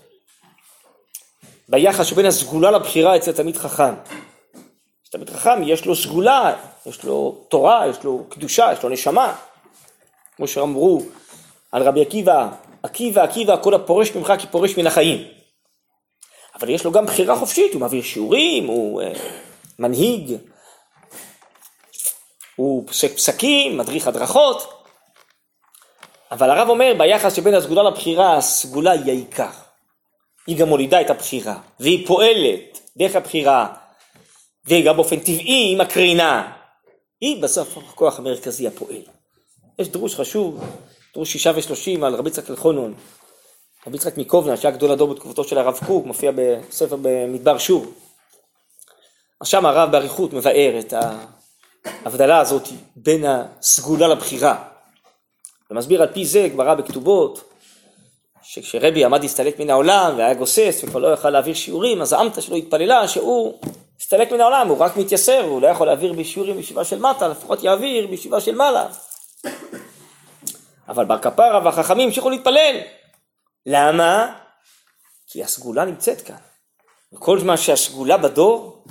[1.68, 3.94] ביחס שבין הסגולה לבחירה אצל תלמיד חכם.
[5.11, 6.55] תלמיד חכם יש לו סגולה,
[6.87, 9.37] יש לו תורה, יש לו קדושה, יש לו נשמה.
[10.37, 11.03] כמו שאמרו,
[11.72, 12.48] על רבי עקיבא,
[12.82, 15.28] עקיבא, עקיבא, כל הפורש ממך כי פורש מן החיים.
[16.54, 19.18] אבל יש לו גם בחירה חופשית, הוא מעביר שיעורים, הוא uh,
[19.78, 20.37] מנהיג,
[22.56, 24.85] הוא פוסק פסקים, מדריך הדרכות.
[26.30, 29.50] אבל הרב אומר, ביחס שבין הסגולה לבחירה, הסגולה היא העיקר.
[30.46, 33.74] היא גם מולידה את הבחירה, והיא פועלת דרך הבחירה,
[34.64, 36.52] והיא גם באופן טבעי היא מקרינה.
[37.20, 39.02] היא בסוף הכוח המרכזי הפועל.
[39.78, 40.64] יש דרוש חשוב
[41.12, 42.94] תראו שישה ושלושים על רבי יצחק אלחונון,
[43.87, 47.87] רבי יצחק מקובנה, שהיה גדול הדור בתקופתו של הרב קוק, מופיע בספר במדבר שור.
[49.40, 50.94] אז שם הרב באריכות מבאר את
[52.05, 54.64] ההבדלה הזאת בין הסגולה לבחירה.
[55.70, 57.53] ומסביר על פי זה גמרא בכתובות,
[58.42, 62.57] שכשרבי עמד להסתלק מן העולם והיה גוסס וכבר לא יכל להעביר שיעורים, אז האמתא שלו
[62.57, 63.61] התפללה שהוא
[64.01, 67.64] הסתלק מן העולם, הוא רק מתייסר, הוא לא יכול להעביר בשיעורים בישיבה של מטה, לפחות
[67.64, 68.87] יעביר בישיבה של מעלה.
[70.92, 72.81] אבל בר כפרה והחכמים המשיכו להתפלל.
[73.66, 74.35] למה?
[75.26, 76.37] כי הסגולה נמצאת כאן.
[77.12, 78.85] וכל זמן שהסגולה בדור,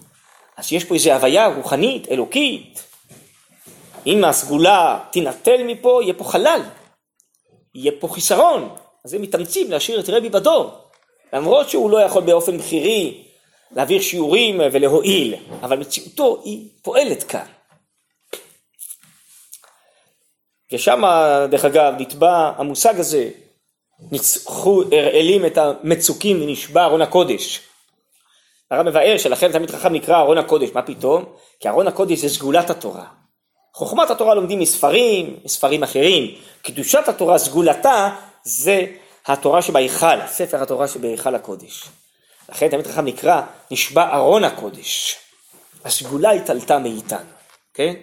[0.57, 2.83] אז יש פה איזו הוויה רוחנית, אלוקית.
[4.07, 6.61] אם הסגולה תינטל מפה, יהיה פה חלל.
[7.75, 8.75] יהיה פה חיסרון.
[9.05, 10.71] אז הם מתאמצים להשאיר את רבי בדור.
[11.33, 13.23] למרות שהוא לא יכול באופן בכירי
[13.71, 17.45] להעביר שיעורים ולהועיל, אבל מציאותו היא פועלת כאן.
[20.71, 21.03] ושם
[21.49, 23.29] דרך אגב נתבע המושג הזה,
[24.11, 27.59] ניצחו אראלים את המצוקים ונשבע ארון הקודש.
[28.71, 31.25] הרב מבאר שלכן תמיד חכם נקרא ארון הקודש, מה פתאום?
[31.59, 33.05] כי ארון הקודש זה סגולת התורה.
[33.73, 36.35] חוכמת התורה לומדים מספרים, מספרים אחרים.
[36.61, 38.09] קדושת התורה, סגולתה,
[38.43, 38.85] זה
[39.25, 41.83] התורה שבהיכל, ספר התורה שבהיכל הקודש.
[42.49, 45.17] לכן תמיד חכם נקרא נשבע ארון הקודש.
[45.85, 47.29] הסגולה התעלתה מאיתנו,
[47.73, 47.93] כן?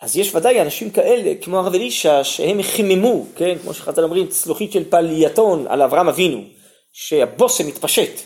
[0.00, 4.72] אז יש ודאי אנשים כאלה, כמו הרב אלישע, שהם חיממו, כן, כמו שחז"ל אומרים, צלוחית
[4.72, 6.44] של פלייתון על אברהם אבינו,
[6.92, 8.20] שהבושם מתפשט,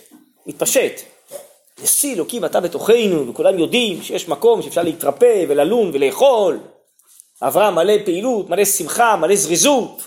[0.47, 1.01] מתפשט.
[1.83, 6.61] נשיא אלוקים אתה בתוכנו, וכולם יודעים שיש מקום שאפשר להתרפא וללון ולאכול.
[7.43, 10.03] אברהם מלא פעילות, מלא שמחה, מלא זריזות.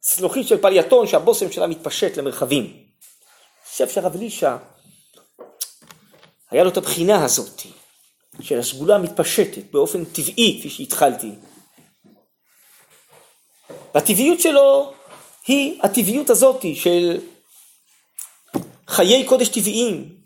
[0.00, 2.62] צלוחית של פלייתון שהבושם שלה מתפשט למרחבים.
[2.64, 4.56] אני חושב שהרב אלישע,
[6.50, 7.62] היה לו את הבחינה הזאת.
[8.40, 11.30] של הסגולה מתפשטת באופן טבעי, כפי שהתחלתי.
[13.94, 14.92] והטבעיות שלו
[15.46, 17.20] היא הטבעיות הזאת של
[18.88, 20.16] חיי קודש טבעיים,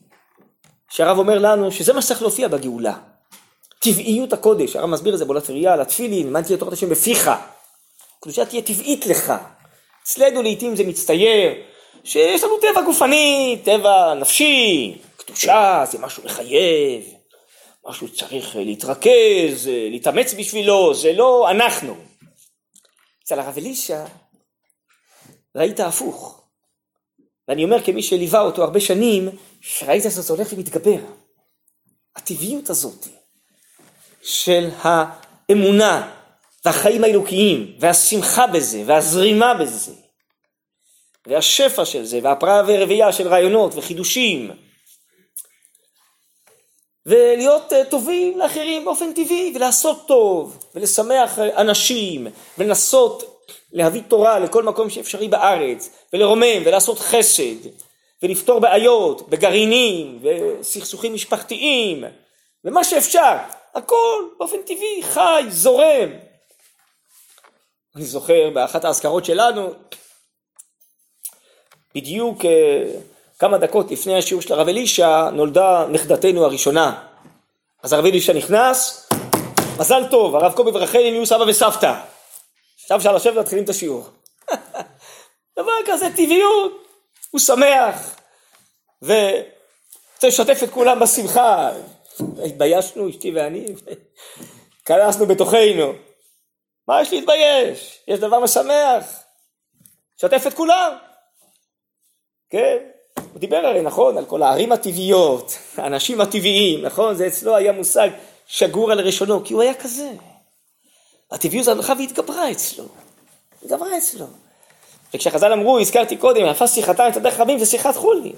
[0.90, 2.94] שהרב אומר לנו שזה מה שצריך להופיע בגאולה.
[3.78, 7.30] טבעיות הקודש, הרב מסביר את זה בעולת ראייה, על התפילין, מה תהיה תורת השם בפיך.
[8.20, 9.32] קדושה תהיה טבעית לך.
[10.02, 11.52] אצלנו לעיתים זה מצטייר
[12.04, 17.02] שיש לנו טבע גופני, טבע נפשי, קדושה זה משהו מחייב,
[17.86, 21.96] משהו שצריך להתרכז, להתאמץ בשבילו, זה לא אנחנו.
[23.24, 24.04] אצל הרב אלישע
[25.56, 26.42] ראית הפוך.
[27.48, 29.28] ואני אומר כמי שליווה אותו הרבה שנים,
[29.60, 30.98] שראית שזה הולך ומתגבר.
[32.16, 33.06] הטבעיות הזאת
[34.22, 36.16] של האמונה
[36.64, 39.92] והחיים האלוקיים, והשמחה בזה, והזרימה בזה,
[41.26, 44.50] והשפע של זה, והפרעה והרבייה של רעיונות וחידושים,
[47.10, 52.26] ולהיות אה, טובים לאחרים באופן טבעי, ולעשות טוב, ולשמח אה, אנשים,
[52.58, 57.68] ולנסות להביא תורה לכל מקום שאפשרי בארץ, ולרומם, ולעשות חסד,
[58.22, 62.04] ולפתור בעיות בגרעינים, וסכסוכים משפחתיים,
[62.64, 63.36] ומה שאפשר,
[63.74, 66.10] הכל באופן טבעי, חי, זורם.
[67.96, 69.72] אני זוכר באחת האזכרות שלנו,
[71.94, 72.84] בדיוק אה,
[73.40, 77.04] כמה דקות לפני השיעור של הרב אלישע נולדה נכדתנו הראשונה.
[77.82, 79.08] אז הרב אלישע נכנס,
[79.78, 82.00] מזל טוב, הרב קובי ורחלי נהיו סבא וסבתא.
[82.82, 84.08] עכשיו אפשר לשבת ומתחילים את השיעור.
[85.58, 86.86] דבר כזה, טבעיות,
[87.30, 88.16] הוא שמח,
[89.02, 91.70] ורוצה לשתף את כולם בשמחה.
[92.44, 93.66] התביישנו, אשתי ואני,
[94.86, 95.92] כנסנו בתוכנו.
[96.88, 98.00] מה יש להתבייש?
[98.08, 99.22] יש דבר משמח.
[100.16, 100.96] שתף את כולם.
[102.50, 102.76] כן?
[103.32, 107.14] הוא דיבר הרי נכון על כל הערים הטבעיות, האנשים הטבעיים, נכון?
[107.14, 108.08] זה אצלו היה מושג
[108.46, 110.10] שגור על ראשונו, כי הוא היה כזה.
[111.30, 112.84] הטבעיות הלכה והתגברה אצלו.
[113.62, 114.26] התגברה אצלו.
[115.14, 118.32] וכשחז"ל אמרו, הזכרתי קודם, יפה שיחתה את הדרך רבים ושיחת חולין.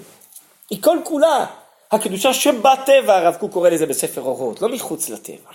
[0.69, 1.45] היא כל כולה
[1.91, 5.51] הקדושה שבטבע, הרב קוק קורא לזה בספר אורות, לא מחוץ לטבע.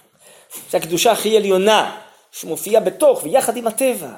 [0.71, 1.97] זה הקדושה הכי עליונה,
[2.33, 4.09] שמופיעה בתוך ויחד עם הטבע.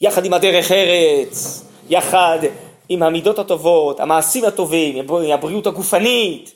[0.00, 2.38] יחד עם הדרך ארץ, יחד
[2.92, 6.52] עם המידות הטובות, המעשים הטובים, הבריאות הגופנית.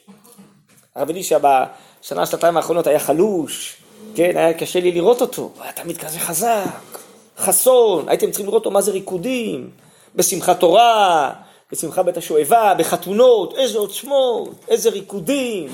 [0.94, 3.76] הרב אלישע בשנה, שנתיים האחרונות היה חלוש,
[4.14, 6.98] כן, היה קשה לי לראות אותו, הוא היה תמיד כזה חזק,
[7.38, 9.70] חסון, הייתם צריכים לראות אותו מה זה ריקודים,
[10.14, 11.30] בשמחת תורה,
[11.72, 15.68] בשמחה בית השואבה, בחתונות, איזה עוצמות, איזה ריקודים.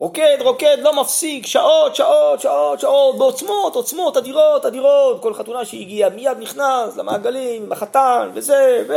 [0.00, 5.22] רוקד, רוקד, לא מפסיק, שעות, שעות, שעות, שעות, בעוצמות, עוצמות, אדירות, אדירות.
[5.22, 7.72] כל חתונה שהגיעה מיד נכנס למעגלים, עם
[8.34, 8.94] וזה, ו...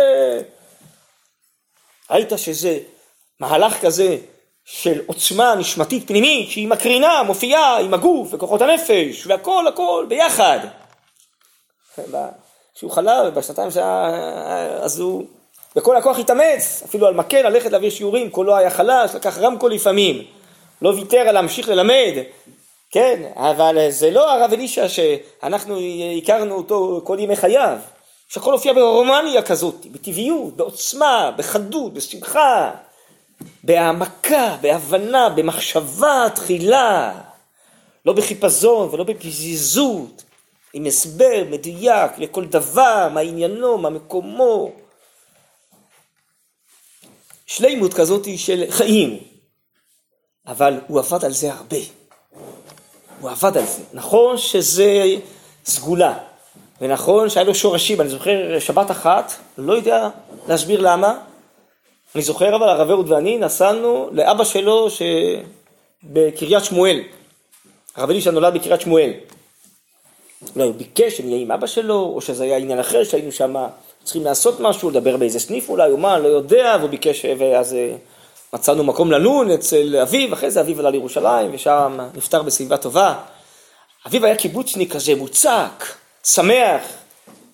[2.12, 2.80] ראית שזה
[3.40, 4.18] מהלך כזה
[4.66, 10.60] של עוצמה נשמתית פנימית שהיא מקרינה, מופיעה עם הגוף וכוחות הנפש והכל הכל ביחד.
[12.76, 14.06] כשהוא חלה בשנתיים שהיה,
[14.82, 15.26] אז הוא
[15.76, 20.24] בכל הכוח התאמץ, אפילו על מקל ללכת להעביר שיעורים, קולו היה חלש, לקח רמקול לפעמים,
[20.82, 22.14] לא ויתר על להמשיך ללמד,
[22.92, 25.78] כן, אבל זה לא הרב אלישע שאנחנו
[26.18, 27.78] הכרנו אותו כל ימי חייו,
[28.28, 32.72] שהכל הופיע ברומניה כזאת, בטבעיות, בעוצמה, בחדות, בשמחה,
[33.64, 37.22] בהעמקה, בהבנה, במחשבה תחילה,
[38.06, 40.24] לא בחיפזון ולא בפזיזות,
[40.74, 44.72] עם הסבר מדויק לכל דבר, מה עניינו, מה מקומו.
[47.46, 49.20] שלימות כזאת של חיים,
[50.48, 51.78] אבל הוא עבד על זה הרבה.
[53.22, 53.84] הוא עבד על זה.
[53.94, 55.04] נכון שזה
[55.66, 56.18] סגולה,
[56.82, 60.10] ונכון שהיה לו שורשים, אני זוכר שבת אחת, לא יודע
[60.48, 61.14] להסביר למה,
[62.16, 64.88] אני זוכר אבל הרב אהוד ואני נסענו לאבא שלו
[66.04, 67.00] שבקריית שמואל.
[67.96, 69.12] הרב אלישע נולד בקריית שמואל.
[70.56, 73.56] אולי הוא ביקש שנהיה עם אבא שלו, או שזה היה עניין אחר שהיינו שם
[74.04, 77.96] צריכים לעשות משהו, לדבר באיזה סניף אולי, או מה, לא יודע, והוא ביקש, ואז אה,
[78.54, 83.16] מצאנו מקום ללון אצל אביו, אחרי זה אביו עלה לירושלים, ושם נפטר בסביבה טובה.
[84.08, 85.86] אביו היה קיבוצניק כזה, מוצק,
[86.34, 86.82] שמח,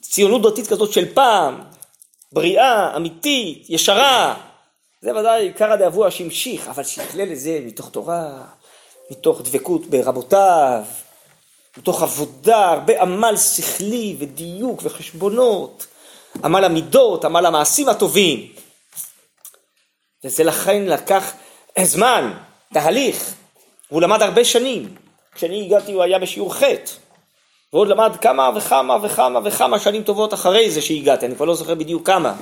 [0.01, 1.61] ציונות דתית כזאת של פעם,
[2.31, 4.35] בריאה, אמיתית, ישרה.
[5.01, 8.43] זה ודאי עיקרא דאבוה שהמשיך, אבל שיכלל את זה מתוך תורה,
[9.11, 10.83] מתוך דבקות ברבותיו,
[11.77, 15.87] מתוך עבודה, הרבה עמל שכלי ודיוק וחשבונות.
[16.43, 18.51] עמל המידות, עמל המעשים הטובים.
[20.23, 21.33] וזה לכן לקח
[21.83, 22.33] זמן,
[22.73, 23.33] תהליך.
[23.89, 24.95] הוא למד הרבה שנים.
[25.35, 26.63] כשאני הגעתי הוא היה בשיעור ח'
[27.73, 31.75] ועוד למד כמה וכמה וכמה וכמה שנים טובות אחרי זה שהגעתי, אני כבר לא זוכר
[31.75, 32.33] בדיוק כמה.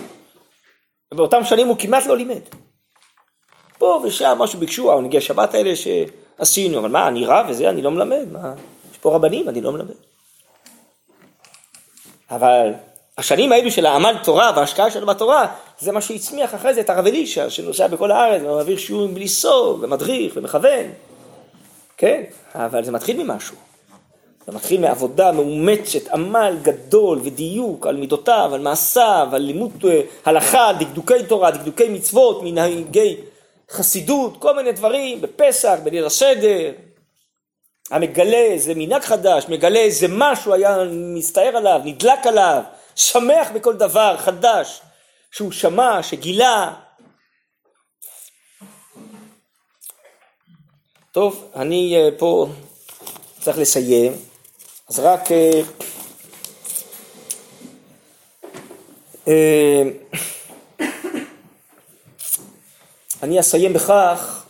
[1.14, 2.42] ובאותם שנים הוא כמעט לא לימד.
[3.78, 7.92] פה ושם משהו ביקשו, העונגי השבת האלה שעשינו, אבל מה, אני רב וזה, אני לא
[7.92, 8.54] מלמד, מה,
[8.92, 9.96] יש פה רבנים, אני לא מלמד.
[12.32, 12.74] אבל
[13.18, 15.48] השנים האלו של העמל תורה וההשקעה שלו בתורה,
[15.80, 19.80] זה מה שהצמיח אחרי זה את הרב אלישע, שנוסע בכל הארץ ומעביר שיעורים בלי סוף,
[19.82, 20.86] ומדריך ומכוון.
[21.98, 22.24] כן,
[22.56, 23.71] אבל זה מתחיל ממשהו.
[24.48, 30.72] זה מתחיל מעבודה מאומצת, עמל גדול ודיוק על מידותיו, על מעשיו, על לימוד אה, הלכה,
[30.80, 33.18] דקדוקי תורה, דקדוקי מצוות, מנהיגי
[33.70, 36.72] חסידות, כל מיני דברים, בפסח, בליל הסדר.
[37.92, 40.78] המגלה איזה מנהג חדש, מגלה איזה משהו היה
[41.16, 42.62] מסתער עליו, נדלק עליו,
[42.96, 44.82] שמח בכל דבר חדש
[45.32, 46.74] שהוא שמע, שגילה.
[51.12, 52.48] טוב, אני אה, פה
[53.40, 54.31] צריך לסיים,
[54.92, 55.32] אז רק...
[55.32, 55.62] אה,
[59.28, 59.84] אה,
[63.24, 64.46] אני אסיים בכך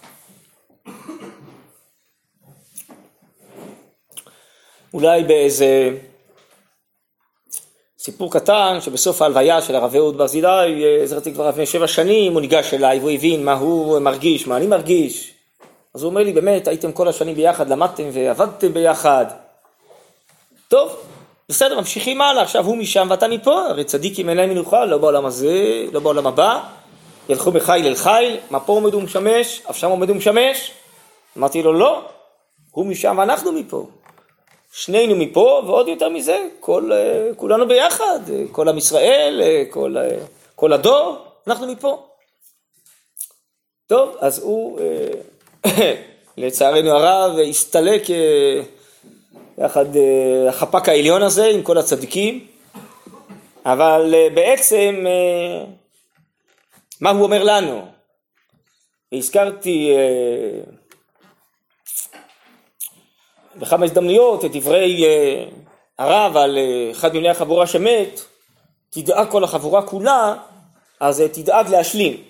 [4.94, 5.90] אולי באיזה
[8.00, 12.74] סיפור קטן שבסוף ההלוויה של הרב אהוד ברזילי, זכרתי כבר לפני שבע שנים, הוא ניגש
[12.74, 15.34] אליי והוא הבין מה הוא מרגיש, מה אני מרגיש.
[15.96, 19.26] אז הוא אומר לי, באמת, הייתם כל השנים ביחד, למדתם ועבדתם ביחד.
[20.72, 20.96] טוב,
[21.50, 25.26] בסדר, ממשיכים הלאה, עכשיו הוא משם ואתה מפה, הרי צדיקים אין להם מנוחה, לא בעולם
[25.26, 26.64] הזה, לא בעולם הבא.
[27.30, 30.72] ילכו מחיל אל חיל, מה פה עומד ומשמש, אף שם עומד ומשמש.
[31.38, 32.02] אמרתי לו, לא,
[32.72, 33.88] הוא משם ואנחנו מפה.
[34.74, 39.96] שנינו מפה, ועוד יותר מזה, כל, אה, כולנו ביחד, אה, כל עם ישראל, אה, כל,
[40.56, 41.18] כל הדור,
[41.48, 42.06] אנחנו מפה.
[43.88, 44.80] טוב, אז הוא,
[46.38, 48.04] לצערנו הרב, הסתלק
[49.58, 49.86] יחד
[50.50, 52.48] החפ"ק העליון הזה עם כל הצדיקים,
[53.66, 55.06] אבל בעצם,
[57.02, 57.86] מה הוא אומר לנו?
[59.12, 59.94] הזכרתי
[63.56, 65.46] בכמה הזדמנויות את דברי אה,
[65.98, 68.22] הרב על אה, אחד מבני החבורה שמת,
[68.90, 70.36] תדאג כל החבורה כולה,
[71.00, 72.24] אז אה, תדאג להשלים.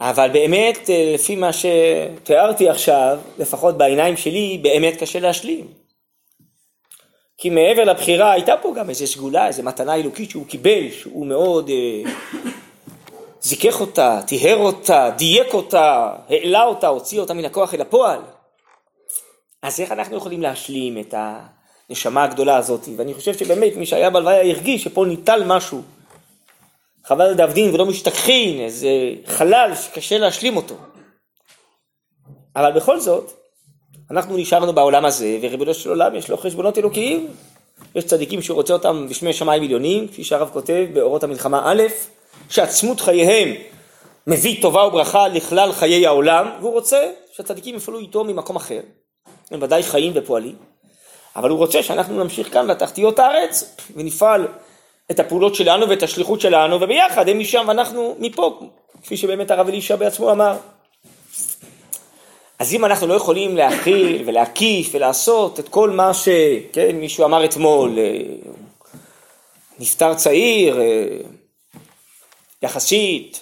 [0.00, 5.66] אבל באמת, לפי מה שתיארתי עכשיו, לפחות בעיניים שלי, באמת קשה להשלים.
[7.38, 11.70] כי מעבר לבחירה הייתה פה גם איזו סגולה, איזו מתנה אלוקית שהוא קיבל, שהוא מאוד
[11.70, 12.10] אה,
[13.40, 18.20] זיכך אותה, טיהר אותה, דייק אותה, העלה אותה, הוציא אותה מן הכוח אל הפועל.
[19.62, 21.14] אז איך אנחנו יכולים להשלים את
[21.88, 22.80] הנשמה הגדולה הזאת?
[22.96, 25.82] ואני חושב שבאמת מי שהיה בהלוויה הרגיש שפה ניטל משהו.
[27.06, 28.88] חבל דאבדין ולא משתכחין, איזה
[29.26, 30.74] חלל שקשה להשלים אותו.
[32.56, 33.32] אבל בכל זאת,
[34.10, 37.28] אנחנו נשארנו בעולם הזה, וריבונו של עולם יש לו חשבונות אלוקיים.
[37.94, 41.82] יש צדיקים שהוא רוצה אותם בשמי שמיים עליונים, כפי שהרב כותב באורות המלחמה א',
[42.48, 43.54] שעצמות חייהם
[44.26, 48.80] מביא טובה וברכה לכלל חיי העולם, והוא רוצה שהצדיקים יפעלו איתו ממקום אחר.
[49.50, 50.56] הם ודאי חיים ופועלים,
[51.36, 54.46] אבל הוא רוצה שאנחנו נמשיך כאן בתחתיות הארץ ונפעל
[55.10, 58.60] את הפעולות שלנו ואת השליחות שלנו, וביחד הם משם ואנחנו מפה,
[59.02, 60.56] כפי שבאמת הרב אלישע בעצמו אמר.
[62.58, 67.98] אז אם אנחנו לא יכולים להכיל ולהקיף ולעשות את כל מה שכן, מישהו אמר אתמול,
[67.98, 68.20] אה,
[69.78, 71.06] נפטר צעיר, אה,
[72.62, 73.40] יחסית,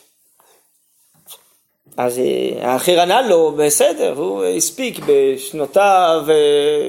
[1.96, 6.24] אז אה, האחר ענה לו, בסדר, הוא הספיק בשנותיו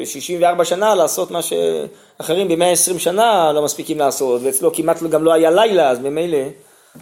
[0.06, 5.34] 64 אה, שנה לעשות מה שאחרים ב-120 שנה לא מספיקים לעשות, ואצלו כמעט גם לא
[5.34, 6.38] היה לילה, אז ממילא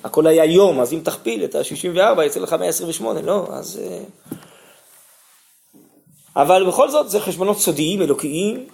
[0.04, 3.82] הכל היה יום, אז אם תכפיל את ה-64 יצא לך 128, לא, אז...
[3.84, 4.00] אה,
[6.36, 8.66] אבל בכל זאת זה חשבונות סודיים, אלוקיים,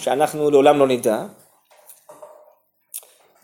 [0.00, 1.22] שאנחנו לעולם לא נדע.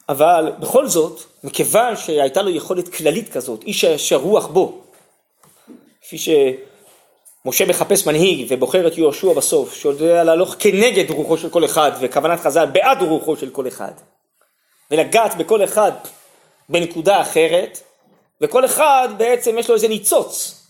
[0.09, 4.79] אבל בכל זאת, מכיוון שהייתה לו יכולת כללית כזאת, איש שהרוח בו,
[6.11, 6.19] כפי
[7.45, 12.41] שמשה מחפש מנהיג ובוחר את יהושע בסוף, שיודע להלוך כנגד רוחו של כל אחד וכוונת
[12.41, 13.93] חז"ל בעד רוחו של כל אחד
[14.91, 15.93] ולגעת בכל אחד
[16.69, 17.81] בנקודה אחרת
[18.41, 20.63] וכל אחד בעצם יש לו איזה ניצוץ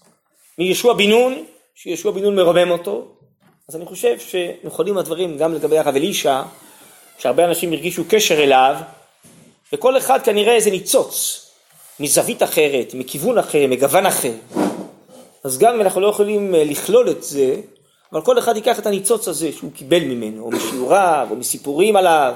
[0.58, 3.08] מישוע בן נון, שישוע בן נון מרומם אותו.
[3.68, 6.42] אז אני חושב שנכונים הדברים גם לגבי הרב אלישע
[7.18, 8.76] שהרבה אנשים הרגישו קשר אליו
[9.72, 11.46] וכל אחד כנראה איזה ניצוץ
[12.00, 14.32] מזווית אחרת, מכיוון אחר, מגוון אחר
[15.44, 17.56] אז גם אם אנחנו לא יכולים אה, לכלול את זה,
[18.12, 22.34] אבל כל אחד ייקח את הניצוץ הזה שהוא קיבל ממנו, או משיעוריו, או מסיפורים עליו,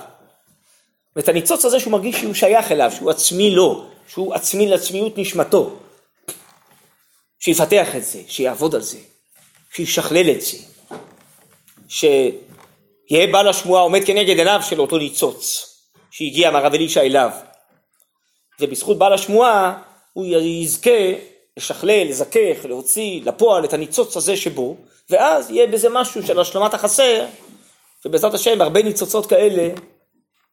[1.16, 5.76] ואת הניצוץ הזה שהוא מרגיש שהוא שייך אליו, שהוא עצמי לו, שהוא עצמי לעצמיות נשמתו,
[7.38, 8.98] שיפתח את זה, שיעבוד על זה,
[9.74, 10.59] שישכלל את זה,
[11.88, 15.70] שיהיה בעל השמועה עומד כנגד עיניו של אותו ניצוץ
[16.11, 17.30] שהגיע מהרב אלישע אליו.
[18.61, 19.82] ובזכות בעל השמועה
[20.12, 20.90] הוא יזכה
[21.57, 24.76] לשכלל, לזכך, להוציא לפועל את הניצוץ הזה שבו,
[25.11, 27.24] ואז יהיה בזה משהו של השלמת החסר,
[28.05, 29.68] ובעזרת השם הרבה ניצוצות כאלה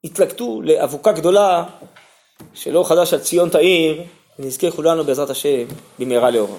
[0.03, 1.63] יתלקטו לאבוקה גדולה
[2.53, 4.03] שלא חדש על ציון תאיר,
[4.39, 5.65] ונזכה כולנו בעזרת השם
[5.99, 6.57] במהרה לאורו.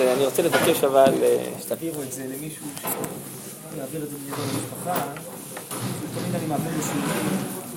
[0.00, 1.14] אז אני רוצה לבקש אבל
[1.60, 2.66] שתעבירו את זה למישהו,
[3.74, 5.06] שיעביר את זה למשפחה,
[6.14, 7.59] תמיד אני מעביר לשיעורים.